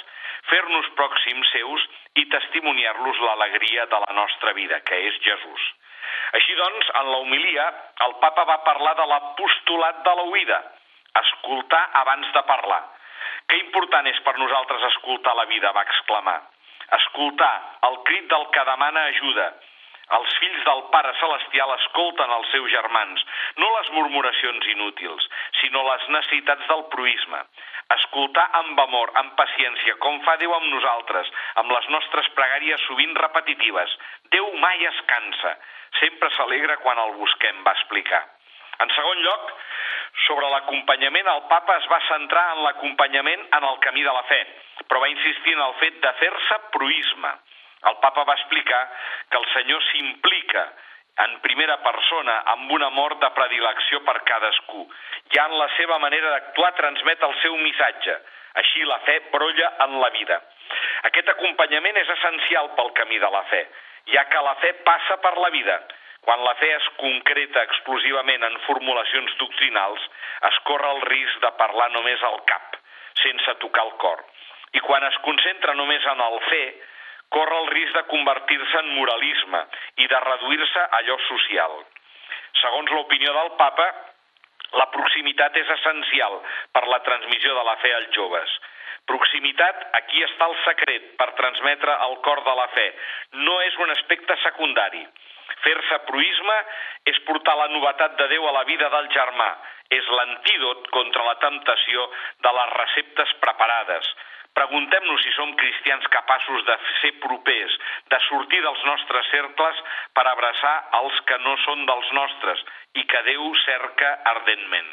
fer-nos 0.52 0.92
pròxims 1.00 1.50
seus 1.56 1.88
i 2.22 2.26
testimoniar-los 2.36 3.18
l'alegria 3.26 3.88
de 3.90 4.02
la 4.06 4.14
nostra 4.20 4.54
vida, 4.54 4.78
que 4.86 5.02
és 5.08 5.18
Jesús. 5.26 5.66
Així 6.38 6.54
doncs, 6.62 6.94
en 7.02 7.10
la 7.10 7.20
homilia, 7.26 7.66
el 8.06 8.14
papa 8.22 8.46
va 8.46 8.62
parlar 8.62 8.94
de 9.02 9.10
l'apostolat 9.10 10.04
de 10.06 10.16
l'oïda, 10.20 10.62
escoltar 11.18 11.84
abans 12.06 12.30
de 12.30 12.46
parlar. 12.46 12.82
Que 13.50 13.58
important 13.66 14.06
és 14.06 14.22
per 14.22 14.38
nosaltres 14.38 14.90
escoltar 14.94 15.34
la 15.34 15.50
vida, 15.50 15.74
va 15.74 15.82
exclamar. 15.82 16.40
Escoltar 16.98 17.54
el 17.88 18.00
crit 18.08 18.26
del 18.30 18.50
que 18.54 18.64
demana 18.70 19.06
ajuda, 19.12 19.52
els 20.12 20.34
fills 20.36 20.64
del 20.66 20.82
Pare 20.92 21.12
Celestial 21.18 21.70
escolten 21.74 22.32
els 22.36 22.50
seus 22.52 22.68
germans, 22.72 23.22
no 23.62 23.70
les 23.76 23.88
murmuracions 23.94 24.66
inútils, 24.74 25.28
sinó 25.62 25.84
les 25.88 26.04
necessitats 26.16 26.68
del 26.68 26.84
proisme. 26.92 27.40
Escoltar 27.96 28.44
amb 28.60 28.80
amor, 28.84 29.12
amb 29.22 29.32
paciència, 29.40 29.96
com 30.04 30.20
fa 30.28 30.36
Déu 30.42 30.52
amb 30.56 30.68
nosaltres, 30.74 31.32
amb 31.62 31.72
les 31.72 31.88
nostres 31.96 32.28
pregàries 32.36 32.84
sovint 32.88 33.16
repetitives. 33.22 33.96
Déu 34.36 34.52
mai 34.60 34.84
es 34.92 35.02
cansa, 35.08 35.56
sempre 36.00 36.30
s'alegra 36.36 36.80
quan 36.84 37.00
el 37.06 37.16
busquem, 37.20 37.64
va 37.64 37.76
explicar. 37.78 38.24
En 38.82 38.90
segon 38.96 39.22
lloc, 39.22 39.52
sobre 40.26 40.48
l'acompanyament, 40.50 41.28
el 41.30 41.42
papa 41.50 41.76
es 41.80 41.88
va 41.90 42.00
centrar 42.08 42.44
en 42.54 42.62
l'acompanyament 42.64 43.42
en 43.58 43.66
el 43.70 43.78
camí 43.86 44.02
de 44.06 44.14
la 44.14 44.22
fe, 44.30 44.40
però 44.88 45.02
va 45.02 45.10
insistir 45.12 45.54
en 45.54 45.62
el 45.66 45.74
fet 45.82 46.00
de 46.02 46.12
fer-se 46.20 46.58
proisme. 46.76 47.32
El 47.90 47.98
papa 48.02 48.24
va 48.24 48.36
explicar 48.38 48.82
que 49.30 49.38
el 49.38 49.46
Senyor 49.52 49.82
s'implica 49.90 50.64
en 51.24 51.38
primera 51.40 51.76
persona 51.82 52.40
amb 52.54 52.70
un 52.74 52.82
amor 52.82 53.18
de 53.22 53.30
predilecció 53.36 54.00
per 54.06 54.16
cadascú. 54.26 54.86
Ja 55.34 55.46
en 55.50 55.58
la 55.58 55.68
seva 55.76 55.98
manera 56.02 56.30
d'actuar 56.32 56.72
transmet 56.78 57.22
el 57.22 57.34
seu 57.42 57.56
missatge. 57.60 58.16
Així 58.62 58.84
la 58.86 59.00
fe 59.06 59.18
brolla 59.32 59.70
en 59.86 59.98
la 60.00 60.10
vida. 60.14 60.40
Aquest 61.10 61.28
acompanyament 61.32 61.96
és 62.00 62.10
essencial 62.16 62.70
pel 62.78 62.92
camí 62.98 63.18
de 63.18 63.30
la 63.30 63.42
fe, 63.50 63.62
ja 64.14 64.24
que 64.30 64.42
la 64.46 64.54
fe 64.62 64.72
passa 64.86 65.18
per 65.22 65.36
la 65.38 65.50
vida. 65.54 65.78
Quan 66.24 66.40
la 66.44 66.54
fe 66.56 66.70
es 66.72 66.86
concreta 67.00 67.62
exclusivament 67.68 68.44
en 68.48 68.56
formulacions 68.66 69.34
doctrinals, 69.40 70.06
es 70.48 70.60
corre 70.68 70.92
el 70.96 71.02
risc 71.04 71.42
de 71.42 71.50
parlar 71.58 71.90
només 71.92 72.22
al 72.24 72.38
cap, 72.48 72.78
sense 73.20 73.54
tocar 73.64 73.84
el 73.84 73.92
cor. 74.00 74.24
I 74.74 74.80
quan 74.86 75.04
es 75.08 75.18
concentra 75.26 75.74
només 75.76 76.06
en 76.12 76.22
el 76.24 76.38
fer, 76.48 76.66
corre 77.34 77.58
el 77.60 77.68
risc 77.74 77.92
de 77.98 78.06
convertir-se 78.08 78.80
en 78.80 78.94
moralisme 78.96 79.60
i 80.00 80.08
de 80.08 80.20
reduir-se 80.24 80.80
a 80.80 81.02
allò 81.02 81.18
social. 81.28 81.76
Segons 82.62 82.90
l'opinió 82.96 83.34
del 83.36 83.52
papa, 83.60 83.86
la 84.80 84.86
proximitat 84.94 85.56
és 85.60 85.70
essencial 85.76 86.40
per 86.72 86.86
la 86.88 87.02
transmissió 87.06 87.54
de 87.54 87.64
la 87.68 87.76
fe 87.82 87.92
als 87.94 88.10
joves. 88.16 88.56
Proximitat, 89.10 89.82
aquí 90.00 90.24
està 90.24 90.48
el 90.48 90.56
secret 90.64 91.12
per 91.20 91.28
transmetre 91.38 91.94
el 92.08 92.16
cor 92.24 92.40
de 92.46 92.54
la 92.56 92.66
fe. 92.72 92.86
No 93.44 93.60
és 93.68 93.76
un 93.84 93.92
aspecte 93.92 94.36
secundari. 94.42 95.04
Fer-se 95.64 95.98
proisme 96.10 96.58
és 97.12 97.22
portar 97.28 97.56
la 97.58 97.70
novetat 97.72 98.18
de 98.20 98.28
Déu 98.34 98.46
a 98.48 98.54
la 98.58 98.66
vida 98.68 98.90
del 98.92 99.08
germà. 99.16 99.50
És 99.92 100.06
l'antídot 100.08 100.86
contra 100.92 101.24
la 101.24 101.34
temptació 101.42 102.06
de 102.44 102.52
les 102.58 102.70
receptes 102.78 103.34
preparades, 103.42 104.08
Preguntem-nos 104.54 105.22
si 105.26 105.32
som 105.34 105.50
cristians 105.58 106.06
capaços 106.14 106.62
de 106.66 106.74
ser 107.00 107.10
propers, 107.22 107.72
de 108.06 108.18
sortir 108.28 108.60
dels 108.62 108.84
nostres 108.86 109.30
cercles 109.32 109.80
per 110.14 110.22
abraçar 110.30 110.74
els 111.00 111.16
que 111.26 111.38
no 111.42 111.56
són 111.64 111.82
dels 111.88 112.12
nostres 112.14 112.62
i 112.94 113.02
que 113.02 113.22
Déu 113.26 113.48
cerca 113.64 114.12
ardentment. 114.34 114.92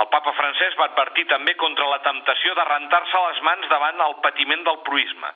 El 0.00 0.08
papa 0.08 0.32
francès 0.32 0.78
va 0.80 0.88
advertir 0.88 1.26
també 1.28 1.52
contra 1.60 1.90
la 1.92 2.00
temptació 2.06 2.56
de 2.56 2.64
rentar-se 2.70 3.22
les 3.26 3.42
mans 3.50 3.68
davant 3.68 4.00
el 4.06 4.16
patiment 4.24 4.64
del 4.64 4.80
proisme. 4.88 5.34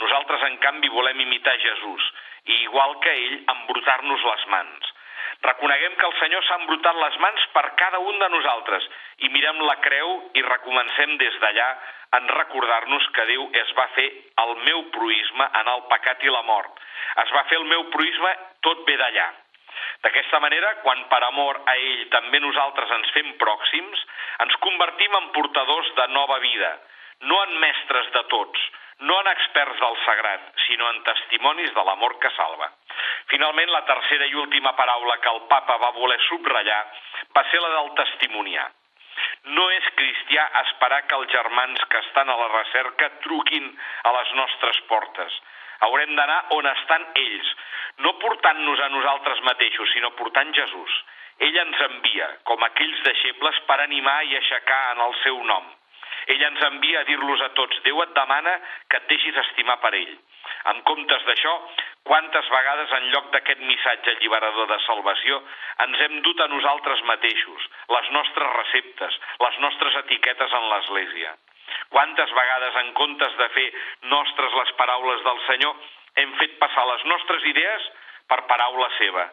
Nosaltres, 0.00 0.48
en 0.48 0.56
canvi, 0.64 0.88
volem 0.88 1.20
imitar 1.26 1.58
Jesús 1.60 2.08
i, 2.48 2.62
igual 2.68 2.96
que 3.04 3.12
ell, 3.12 3.36
embrutar-nos 3.54 4.24
les 4.32 4.46
mans. 4.54 4.94
Reconeguem 5.42 5.94
que 5.94 6.06
el 6.06 6.16
Senyor 6.18 6.42
s'ha 6.44 6.56
embrutat 6.58 6.96
les 6.98 7.16
mans 7.22 7.44
per 7.54 7.64
cada 7.78 8.00
un 8.02 8.18
de 8.18 8.28
nosaltres 8.32 8.86
i 9.22 9.30
mirem 9.30 9.60
la 9.68 9.76
creu 9.84 10.14
i 10.34 10.42
recomencem 10.42 11.14
des 11.20 11.36
d'allà 11.44 11.68
en 12.18 12.26
recordar-nos 12.32 13.06
que 13.14 13.26
Déu 13.30 13.44
es 13.62 13.70
va 13.78 13.86
fer 13.94 14.08
el 14.44 14.54
meu 14.64 14.82
proisme 14.96 15.46
en 15.60 15.70
el 15.74 15.84
pecat 15.92 16.24
i 16.26 16.32
la 16.34 16.42
mort. 16.48 16.80
Es 17.22 17.30
va 17.36 17.44
fer 17.50 17.60
el 17.60 17.68
meu 17.70 17.86
proisme 17.94 18.32
tot 18.66 18.82
ve 18.88 18.96
d'allà. 18.98 19.28
D'aquesta 20.02 20.40
manera, 20.42 20.74
quan 20.82 21.04
per 21.12 21.22
amor 21.26 21.60
a 21.66 21.76
ell 21.76 22.04
també 22.10 22.40
nosaltres 22.42 22.90
ens 22.98 23.14
fem 23.14 23.30
pròxims, 23.38 24.04
ens 24.44 24.58
convertim 24.64 25.14
en 25.20 25.30
portadors 25.36 25.94
de 26.00 26.06
nova 26.16 26.38
vida, 26.42 26.72
no 27.30 27.38
en 27.44 27.58
mestres 27.62 28.10
de 28.14 28.22
tots, 28.32 28.66
no 29.00 29.20
en 29.20 29.28
experts 29.30 29.78
del 29.80 29.96
sagrat, 30.04 30.48
sinó 30.66 30.90
en 30.90 31.02
testimonis 31.06 31.74
de 31.74 31.84
l'amor 31.84 32.18
que 32.18 32.30
salva. 32.36 32.70
Finalment, 33.30 33.70
la 33.70 33.84
tercera 33.86 34.26
i 34.26 34.34
última 34.34 34.74
paraula 34.76 35.18
que 35.22 35.30
el 35.30 35.42
papa 35.52 35.76
va 35.78 35.94
voler 35.96 36.18
subratllar 36.26 36.80
va 37.36 37.44
ser 37.50 37.60
la 37.62 37.70
del 37.76 37.92
testimoniar. 38.00 38.66
No 39.54 39.68
és 39.74 39.86
cristià 39.98 40.48
esperar 40.62 41.04
que 41.06 41.14
els 41.18 41.30
germans 41.30 41.84
que 41.92 42.02
estan 42.06 42.28
a 42.30 42.36
la 42.40 42.48
recerca 42.56 43.10
truquin 43.22 43.70
a 44.04 44.12
les 44.18 44.34
nostres 44.40 44.80
portes. 44.90 45.38
Haurem 45.86 46.14
d'anar 46.18 46.40
on 46.58 46.66
estan 46.66 47.06
ells, 47.22 47.54
no 48.02 48.16
portant-nos 48.22 48.80
a 48.82 48.88
nosaltres 48.94 49.42
mateixos, 49.46 49.90
sinó 49.94 50.10
portant 50.18 50.50
Jesús. 50.54 51.02
Ell 51.38 51.58
ens 51.62 51.82
envia, 51.86 52.28
com 52.50 52.62
aquells 52.66 53.02
deixebles, 53.06 53.60
per 53.70 53.78
animar 53.84 54.22
i 54.26 54.34
aixecar 54.38 54.80
en 54.94 55.04
el 55.06 55.14
seu 55.22 55.38
nom. 55.46 55.68
Ell 56.26 56.42
ens 56.48 56.64
envia 56.68 57.00
a 57.00 57.06
dir-los 57.08 57.44
a 57.46 57.48
tots, 57.58 57.82
Déu 57.84 58.02
et 58.02 58.14
demana 58.16 58.54
que 58.88 58.98
et 59.00 59.08
deixis 59.12 59.36
estimar 59.44 59.78
per 59.84 59.94
ell. 59.94 60.14
En 60.72 60.80
comptes 60.88 61.24
d'això, 61.26 61.52
quantes 62.08 62.48
vegades 62.52 62.92
en 62.98 63.08
lloc 63.12 63.30
d'aquest 63.32 63.60
missatge 63.68 64.14
alliberador 64.14 64.68
de 64.70 64.78
salvació 64.86 65.40
ens 65.84 66.00
hem 66.06 66.20
dut 66.26 66.40
a 66.40 66.48
nosaltres 66.48 67.04
mateixos, 67.10 67.68
les 67.96 68.10
nostres 68.16 68.52
receptes, 68.56 69.20
les 69.44 69.60
nostres 69.64 70.00
etiquetes 70.04 70.56
en 70.60 70.68
l'Església. 70.72 71.34
Quantes 71.92 72.32
vegades 72.36 72.76
en 72.82 72.92
comptes 73.00 73.36
de 73.38 73.48
fer 73.56 73.68
nostres 74.12 74.56
les 74.60 74.72
paraules 74.80 75.24
del 75.24 75.42
Senyor 75.46 75.76
hem 76.22 76.32
fet 76.40 76.56
passar 76.62 76.86
les 76.88 77.04
nostres 77.12 77.44
idees 77.52 77.90
per 78.28 78.42
paraula 78.50 78.88
seva. 78.98 79.28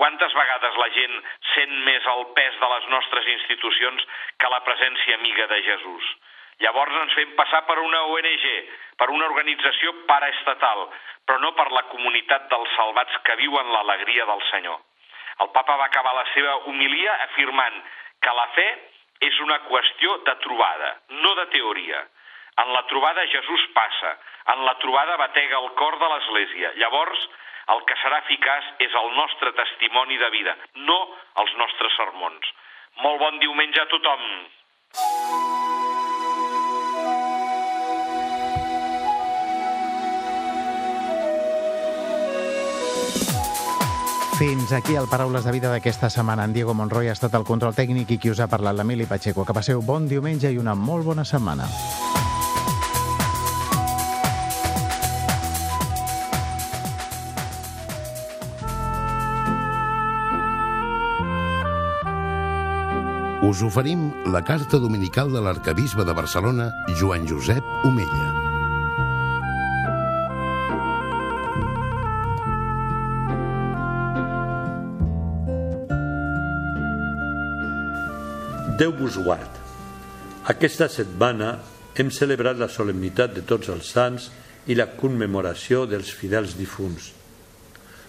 Quantes 0.00 0.32
vegades 0.32 0.76
la 0.80 0.88
gent 0.96 1.16
sent 1.52 1.72
més 1.84 2.06
el 2.08 2.22
pes 2.36 2.54
de 2.56 2.68
les 2.72 2.84
nostres 2.88 3.26
institucions 3.34 4.04
que 4.40 4.48
la 4.48 4.60
presència 4.64 5.18
amiga 5.18 5.44
de 5.50 5.58
Jesús? 5.66 6.06
Llavors 6.64 6.96
ens 7.02 7.16
fem 7.18 7.34
passar 7.36 7.60
per 7.68 7.76
una 7.80 8.00
ONG, 8.14 8.46
per 8.96 9.10
una 9.12 9.26
organització 9.28 9.92
paraestatal, 10.08 10.86
però 11.28 11.36
no 11.42 11.50
per 11.58 11.66
la 11.72 11.84
comunitat 11.92 12.48
dels 12.52 12.72
salvats 12.78 13.18
que 13.26 13.36
viuen 13.42 13.72
l'alegria 13.74 14.24
del 14.30 14.40
Senyor. 14.48 14.80
El 15.44 15.52
papa 15.52 15.76
va 15.82 15.90
acabar 15.92 16.16
la 16.16 16.24
seva 16.32 16.56
homilia 16.72 17.18
afirmant 17.26 17.76
que 18.24 18.34
la 18.40 18.48
fe 18.56 18.66
és 19.28 19.38
una 19.44 19.60
qüestió 19.68 20.16
de 20.24 20.36
trobada, 20.46 20.94
no 21.24 21.34
de 21.42 21.46
teoria. 21.52 22.00
En 22.64 22.72
la 22.72 22.86
trobada 22.88 23.28
Jesús 23.36 23.68
passa, 23.76 24.16
en 24.56 24.64
la 24.64 24.78
trobada 24.80 25.20
batega 25.20 25.60
el 25.60 25.70
cor 25.80 26.00
de 26.00 26.08
l'Església. 26.12 26.72
Llavors, 26.80 27.28
el 27.74 27.84
que 27.88 27.98
serà 28.02 28.22
eficaç 28.24 28.72
és 28.86 28.96
el 29.02 29.12
nostre 29.16 29.52
testimoni 29.58 30.18
de 30.18 30.30
vida, 30.34 30.56
no 30.88 30.98
els 31.44 31.54
nostres 31.60 31.96
sermons. 32.00 32.52
Molt 33.04 33.20
bon 33.22 33.38
diumenge 33.42 33.84
a 33.84 33.90
tothom! 33.92 34.26
Fins 44.40 44.72
aquí 44.72 44.94
el 44.96 45.04
Paraules 45.10 45.44
de 45.44 45.52
Vida 45.52 45.68
d'aquesta 45.68 46.08
setmana. 46.08 46.46
En 46.48 46.54
Diego 46.54 46.72
Monroy 46.72 47.10
ha 47.10 47.12
estat 47.12 47.36
el 47.36 47.44
control 47.44 47.76
tècnic 47.76 48.14
i 48.14 48.16
qui 48.16 48.32
us 48.32 48.40
ha 48.40 48.48
parlat, 48.48 48.72
l'Emili 48.78 49.04
Pacheco. 49.04 49.44
Que 49.44 49.52
passeu 49.52 49.84
bon 49.84 50.08
diumenge 50.08 50.48
i 50.48 50.56
una 50.56 50.72
molt 50.72 51.04
bona 51.04 51.28
setmana. 51.28 51.68
Us 63.50 63.62
oferim 63.66 64.12
la 64.30 64.44
carta 64.46 64.78
dominical 64.78 65.32
de 65.34 65.40
l'arcabisbe 65.42 66.04
de 66.06 66.12
Barcelona, 66.14 66.68
Joan 67.00 67.24
Josep 67.26 67.66
Omella. 67.82 68.28
Déu 78.78 78.94
vos 79.02 79.18
guard. 79.18 79.58
Aquesta 80.54 80.86
setmana 80.86 81.56
hem 81.98 82.14
celebrat 82.14 82.62
la 82.62 82.70
solemnitat 82.70 83.34
de 83.34 83.42
tots 83.42 83.74
els 83.74 83.90
sants 83.98 84.30
i 84.70 84.78
la 84.78 84.92
commemoració 84.94 85.88
dels 85.90 86.14
fidels 86.14 86.54
difunts. 86.54 87.10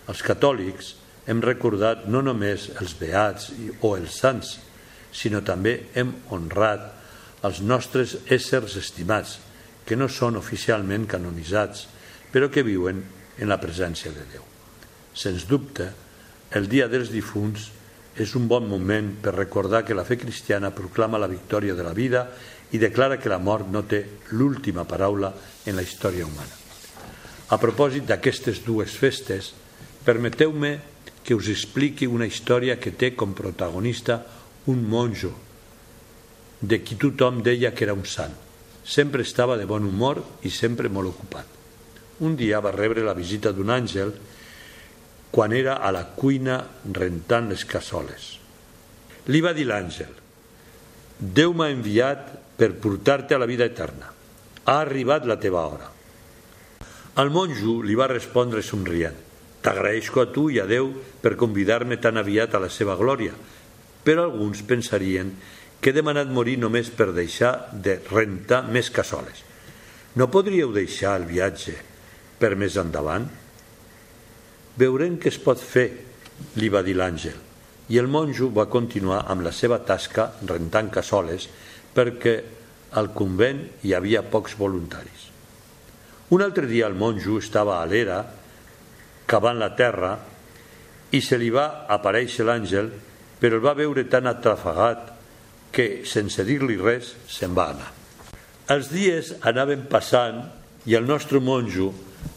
Els 0.06 0.22
catòlics 0.22 0.98
hem 1.26 1.42
recordat 1.42 2.06
no 2.06 2.22
només 2.22 2.76
els 2.78 2.94
beats 3.02 3.56
o 3.82 3.98
els 3.98 4.22
sants, 4.22 4.60
sinó 5.12 5.42
també 5.44 5.92
hem 5.96 6.14
honrat 6.32 6.88
els 7.48 7.62
nostres 7.62 8.18
éssers 8.30 8.78
estimats, 8.80 9.40
que 9.86 9.98
no 9.98 10.08
són 10.08 10.38
oficialment 10.38 11.08
canonitzats, 11.10 11.88
però 12.32 12.50
que 12.54 12.64
viuen 12.64 13.02
en 13.42 13.50
la 13.50 13.60
presència 13.60 14.14
de 14.14 14.24
Déu. 14.32 14.46
Sens 15.14 15.48
dubte, 15.50 15.90
el 16.56 16.70
Dia 16.72 16.88
dels 16.92 17.12
Difunts 17.12 17.70
és 18.22 18.36
un 18.36 18.48
bon 18.48 18.68
moment 18.68 19.10
per 19.24 19.34
recordar 19.36 19.84
que 19.88 19.96
la 19.98 20.06
fe 20.06 20.18
cristiana 20.20 20.74
proclama 20.76 21.20
la 21.20 21.32
victòria 21.32 21.76
de 21.76 21.84
la 21.84 21.96
vida 21.96 22.26
i 22.72 22.80
declara 22.80 23.18
que 23.20 23.32
la 23.32 23.40
mort 23.40 23.68
no 23.72 23.84
té 23.84 24.04
l'última 24.36 24.86
paraula 24.88 25.34
en 25.66 25.76
la 25.76 25.84
història 25.84 26.28
humana. 26.28 26.56
A 27.52 27.58
propòsit 27.60 28.06
d'aquestes 28.08 28.62
dues 28.64 28.94
festes, 28.96 29.52
permeteu-me 30.06 30.78
que 31.24 31.36
us 31.36 31.50
expliqui 31.52 32.08
una 32.08 32.28
història 32.28 32.78
que 32.80 32.94
té 32.96 33.12
com 33.16 33.36
protagonista 33.36 34.22
un 34.68 34.84
monjo, 34.90 35.32
de 36.62 36.82
qui 36.86 36.96
tothom 36.96 37.42
deia 37.42 37.74
que 37.74 37.86
era 37.88 37.98
un 37.98 38.06
sant. 38.06 38.34
Sempre 38.86 39.26
estava 39.26 39.58
de 39.58 39.66
bon 39.66 39.86
humor 39.86 40.22
i 40.46 40.52
sempre 40.54 40.90
molt 40.90 41.14
ocupat. 41.14 41.46
Un 42.22 42.36
dia 42.38 42.60
va 42.62 42.74
rebre 42.74 43.06
la 43.06 43.18
visita 43.18 43.52
d'un 43.52 43.70
àngel 43.74 44.14
quan 45.32 45.54
era 45.54 45.80
a 45.82 45.92
la 45.96 46.04
cuina 46.14 46.60
rentant 46.92 47.50
les 47.50 47.64
cassoles. 47.66 48.36
Li 49.32 49.42
va 49.42 49.54
dir 49.54 49.66
l'àngel, 49.70 50.22
Déu 51.22 51.52
m'ha 51.54 51.68
enviat 51.70 52.32
per 52.58 52.72
portar-te 52.82 53.36
a 53.36 53.38
la 53.38 53.46
vida 53.46 53.68
eterna. 53.70 54.08
Ha 54.66 54.78
arribat 54.82 55.28
la 55.30 55.38
teva 55.38 55.68
hora. 55.70 55.90
El 57.22 57.30
monjo 57.30 57.76
li 57.86 57.94
va 57.94 58.10
respondre 58.10 58.64
somrient, 58.66 59.18
T'agraeixo 59.62 60.18
a 60.24 60.26
tu 60.34 60.48
i 60.50 60.58
a 60.58 60.66
Déu 60.66 60.90
per 61.22 61.36
convidar-me 61.38 62.00
tan 62.02 62.18
aviat 62.18 62.56
a 62.58 62.62
la 62.64 62.70
seva 62.74 62.96
glòria, 62.98 63.36
però 64.04 64.26
alguns 64.26 64.64
pensarien 64.68 65.32
que 65.82 65.90
he 65.90 65.98
demanat 65.98 66.30
morir 66.30 66.58
només 66.62 66.92
per 66.94 67.10
deixar 67.14 67.72
de 67.74 67.98
rentar 68.10 68.62
més 68.70 68.92
cassoles. 68.94 69.42
No 70.16 70.30
podríeu 70.30 70.74
deixar 70.76 71.16
el 71.20 71.26
viatge 71.30 71.78
per 72.42 72.54
més 72.60 72.78
endavant? 72.78 73.28
Veurem 74.78 75.18
què 75.22 75.32
es 75.32 75.40
pot 75.42 75.60
fer, 75.62 75.90
li 76.58 76.70
va 76.74 76.84
dir 76.86 76.98
l'àngel. 76.98 77.38
I 77.92 78.00
el 78.00 78.08
monjo 78.08 78.50
va 78.56 78.70
continuar 78.72 79.26
amb 79.30 79.44
la 79.46 79.52
seva 79.52 79.82
tasca 79.86 80.30
rentant 80.48 80.90
cassoles 80.94 81.48
perquè 81.96 82.36
al 82.98 83.12
convent 83.16 83.66
hi 83.84 83.94
havia 83.96 84.24
pocs 84.24 84.56
voluntaris. 84.60 85.28
Un 86.32 86.44
altre 86.44 86.68
dia 86.68 86.88
el 86.88 86.96
monjo 86.96 87.38
estava 87.42 87.82
a 87.82 87.88
l'era 87.88 88.22
cavant 89.28 89.60
la 89.60 89.74
terra 89.76 90.12
i 91.12 91.20
se 91.24 91.40
li 91.40 91.50
va 91.52 91.86
aparèixer 91.92 92.46
l'àngel 92.48 92.92
però 93.42 93.58
el 93.58 93.66
va 93.66 93.74
veure 93.74 94.06
tan 94.06 94.30
atrafagat 94.30 95.10
que, 95.74 96.04
sense 96.06 96.46
dir-li 96.46 96.78
res, 96.78 97.16
se'n 97.26 97.56
va 97.58 97.72
anar. 97.74 97.90
Els 98.72 98.92
dies 98.94 99.34
anaven 99.50 99.88
passant 99.90 100.44
i 100.86 100.96
el 100.98 101.08
nostre 101.10 101.42
monjo 101.42 101.90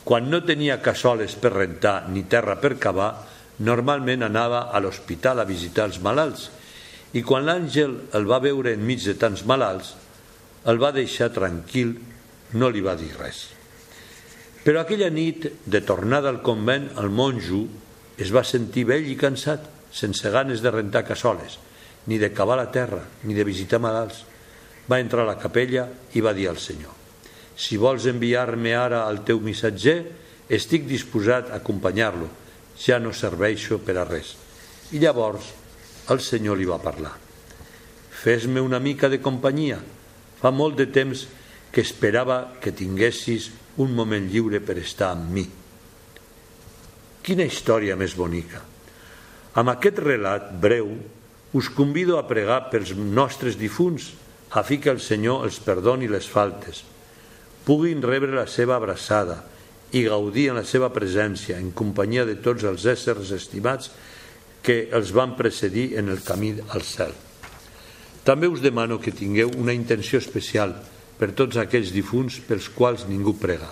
quan 0.04 0.30
no 0.32 0.40
tenia 0.44 0.80
cassoles 0.84 1.36
per 1.40 1.52
rentar 1.54 2.08
ni 2.08 2.24
terra 2.28 2.56
per 2.60 2.78
cavar, 2.80 3.12
normalment 3.64 4.24
anava 4.24 4.68
a 4.72 4.80
l'hospital 4.80 5.40
a 5.40 5.48
visitar 5.48 5.86
els 5.90 6.00
malalts 6.02 6.48
i 7.14 7.22
quan 7.22 7.44
l'àngel 7.46 7.94
el 8.16 8.24
va 8.26 8.40
veure 8.42 8.72
enmig 8.74 9.04
de 9.04 9.14
tants 9.20 9.44
malalts, 9.46 9.92
el 10.66 10.80
va 10.82 10.90
deixar 10.96 11.30
tranquil, 11.30 11.94
no 12.58 12.70
li 12.72 12.82
va 12.82 12.96
dir 12.98 13.12
res. 13.20 13.44
Però 14.64 14.80
aquella 14.80 15.10
nit, 15.12 15.46
de 15.68 15.80
tornada 15.84 16.32
al 16.32 16.40
convent, 16.42 16.88
el 16.98 17.12
monjo 17.12 17.66
es 18.18 18.32
va 18.34 18.42
sentir 18.42 18.86
vell 18.88 19.06
i 19.06 19.16
cansat, 19.20 19.68
sense 19.94 20.30
ganes 20.34 20.60
de 20.60 20.74
rentar 20.74 21.04
cassoles, 21.06 21.60
ni 22.10 22.18
de 22.18 22.32
cavar 22.34 22.58
la 22.58 22.70
terra, 22.74 23.04
ni 23.22 23.38
de 23.38 23.46
visitar 23.46 23.80
malalts. 23.80 24.24
Va 24.90 25.00
entrar 25.00 25.22
a 25.22 25.30
la 25.32 25.38
capella 25.40 25.86
i 26.12 26.20
va 26.20 26.34
dir 26.36 26.50
al 26.50 26.60
Senyor 26.60 27.04
si 27.56 27.76
vols 27.78 28.06
enviar-me 28.10 28.74
ara 28.74 29.04
al 29.06 29.22
teu 29.26 29.38
missatger, 29.40 30.02
estic 30.50 30.88
disposat 30.90 31.50
a 31.50 31.60
acompanyar-lo. 31.62 32.28
Ja 32.74 32.98
no 32.98 33.14
serveixo 33.14 33.78
per 33.78 33.96
a 34.00 34.06
res. 34.08 34.34
I 34.90 34.98
llavors 34.98 35.52
el 36.10 36.20
Senyor 36.20 36.58
li 36.58 36.66
va 36.66 36.82
parlar. 36.82 37.14
Fes-me 38.24 38.60
una 38.60 38.82
mica 38.82 39.08
de 39.08 39.22
companyia. 39.22 39.78
Fa 40.40 40.50
molt 40.50 40.76
de 40.82 40.88
temps 40.90 41.26
que 41.70 41.82
esperava 41.82 42.58
que 42.60 42.74
tinguessis 42.74 43.50
un 43.78 43.94
moment 43.94 44.26
lliure 44.30 44.60
per 44.60 44.78
estar 44.82 45.14
amb 45.14 45.30
mi. 45.30 45.48
Quina 47.24 47.46
història 47.46 47.96
més 47.96 48.18
bonica! 48.18 48.73
Amb 49.54 49.70
aquest 49.70 50.00
relat 50.02 50.50
breu 50.60 50.90
us 51.54 51.70
convido 51.70 52.18
a 52.18 52.26
pregar 52.26 52.72
pels 52.72 52.90
nostres 52.98 53.54
difunts 53.54 54.10
a 54.50 54.62
fi 54.66 54.80
que 54.82 54.90
el 54.90 55.00
Senyor 55.02 55.44
els 55.46 55.60
perdoni 55.62 56.08
les 56.10 56.26
faltes, 56.30 56.82
puguin 57.66 58.02
rebre 58.02 58.34
la 58.34 58.46
seva 58.50 58.76
abraçada 58.76 59.40
i 59.94 60.04
gaudir 60.06 60.48
en 60.50 60.58
la 60.58 60.66
seva 60.66 60.90
presència 60.94 61.58
en 61.58 61.70
companyia 61.70 62.26
de 62.26 62.36
tots 62.42 62.66
els 62.66 62.86
éssers 62.90 63.30
estimats 63.34 63.92
que 64.64 64.88
els 64.96 65.12
van 65.14 65.36
precedir 65.38 65.92
en 66.00 66.10
el 66.10 66.22
camí 66.26 66.54
al 66.74 66.82
cel. 66.82 67.14
També 68.24 68.48
us 68.48 68.62
demano 68.64 68.98
que 68.98 69.14
tingueu 69.14 69.52
una 69.60 69.74
intenció 69.76 70.18
especial 70.18 70.74
per 71.18 71.34
tots 71.36 71.58
aquells 71.60 71.92
difunts 71.94 72.40
pels 72.46 72.70
quals 72.74 73.04
ningú 73.06 73.36
prega. 73.38 73.68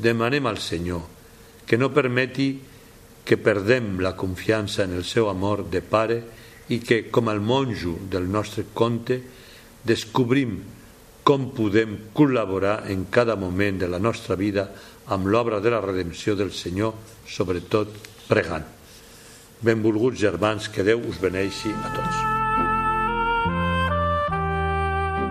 Demanem 0.00 0.46
al 0.46 0.60
Senyor 0.62 1.02
que 1.66 1.76
no 1.76 1.92
permeti 1.92 2.54
que 3.24 3.36
perdem 3.38 3.98
la 4.00 4.16
confiança 4.16 4.84
en 4.84 4.96
el 4.96 5.04
seu 5.04 5.28
amor 5.30 5.66
de 5.70 5.82
pare 5.82 6.22
i 6.70 6.80
que, 6.80 7.04
com 7.10 7.28
el 7.30 7.40
monjo 7.40 7.96
del 8.10 8.30
nostre 8.30 8.68
conte, 8.74 9.20
descobrim 9.84 10.60
com 11.24 11.50
podem 11.54 11.96
col·laborar 12.16 12.90
en 12.90 13.04
cada 13.12 13.36
moment 13.36 13.78
de 13.78 13.88
la 13.90 14.00
nostra 14.02 14.36
vida 14.36 14.68
amb 15.10 15.26
l'obra 15.26 15.60
de 15.60 15.70
la 15.70 15.82
redempció 15.82 16.36
del 16.38 16.52
Senyor, 16.54 16.94
sobretot 17.26 17.92
pregant. 18.28 18.66
Benvolguts 19.60 20.18
germans, 20.18 20.70
que 20.72 20.86
Déu 20.86 21.02
us 21.06 21.20
beneixi 21.20 21.70
a 21.74 21.94
tots. 21.94 22.26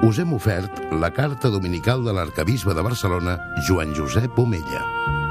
Us 0.06 0.19
hem 0.21 0.32
ofert 0.34 0.86
la 0.95 1.10
carta 1.12 1.49
dominical 1.52 2.06
de 2.06 2.13
l'arcabisbe 2.15 2.75
de 2.75 2.86
Barcelona, 2.86 3.39
Joan 3.67 3.95
Josep 3.97 4.38
Omella. 4.39 5.28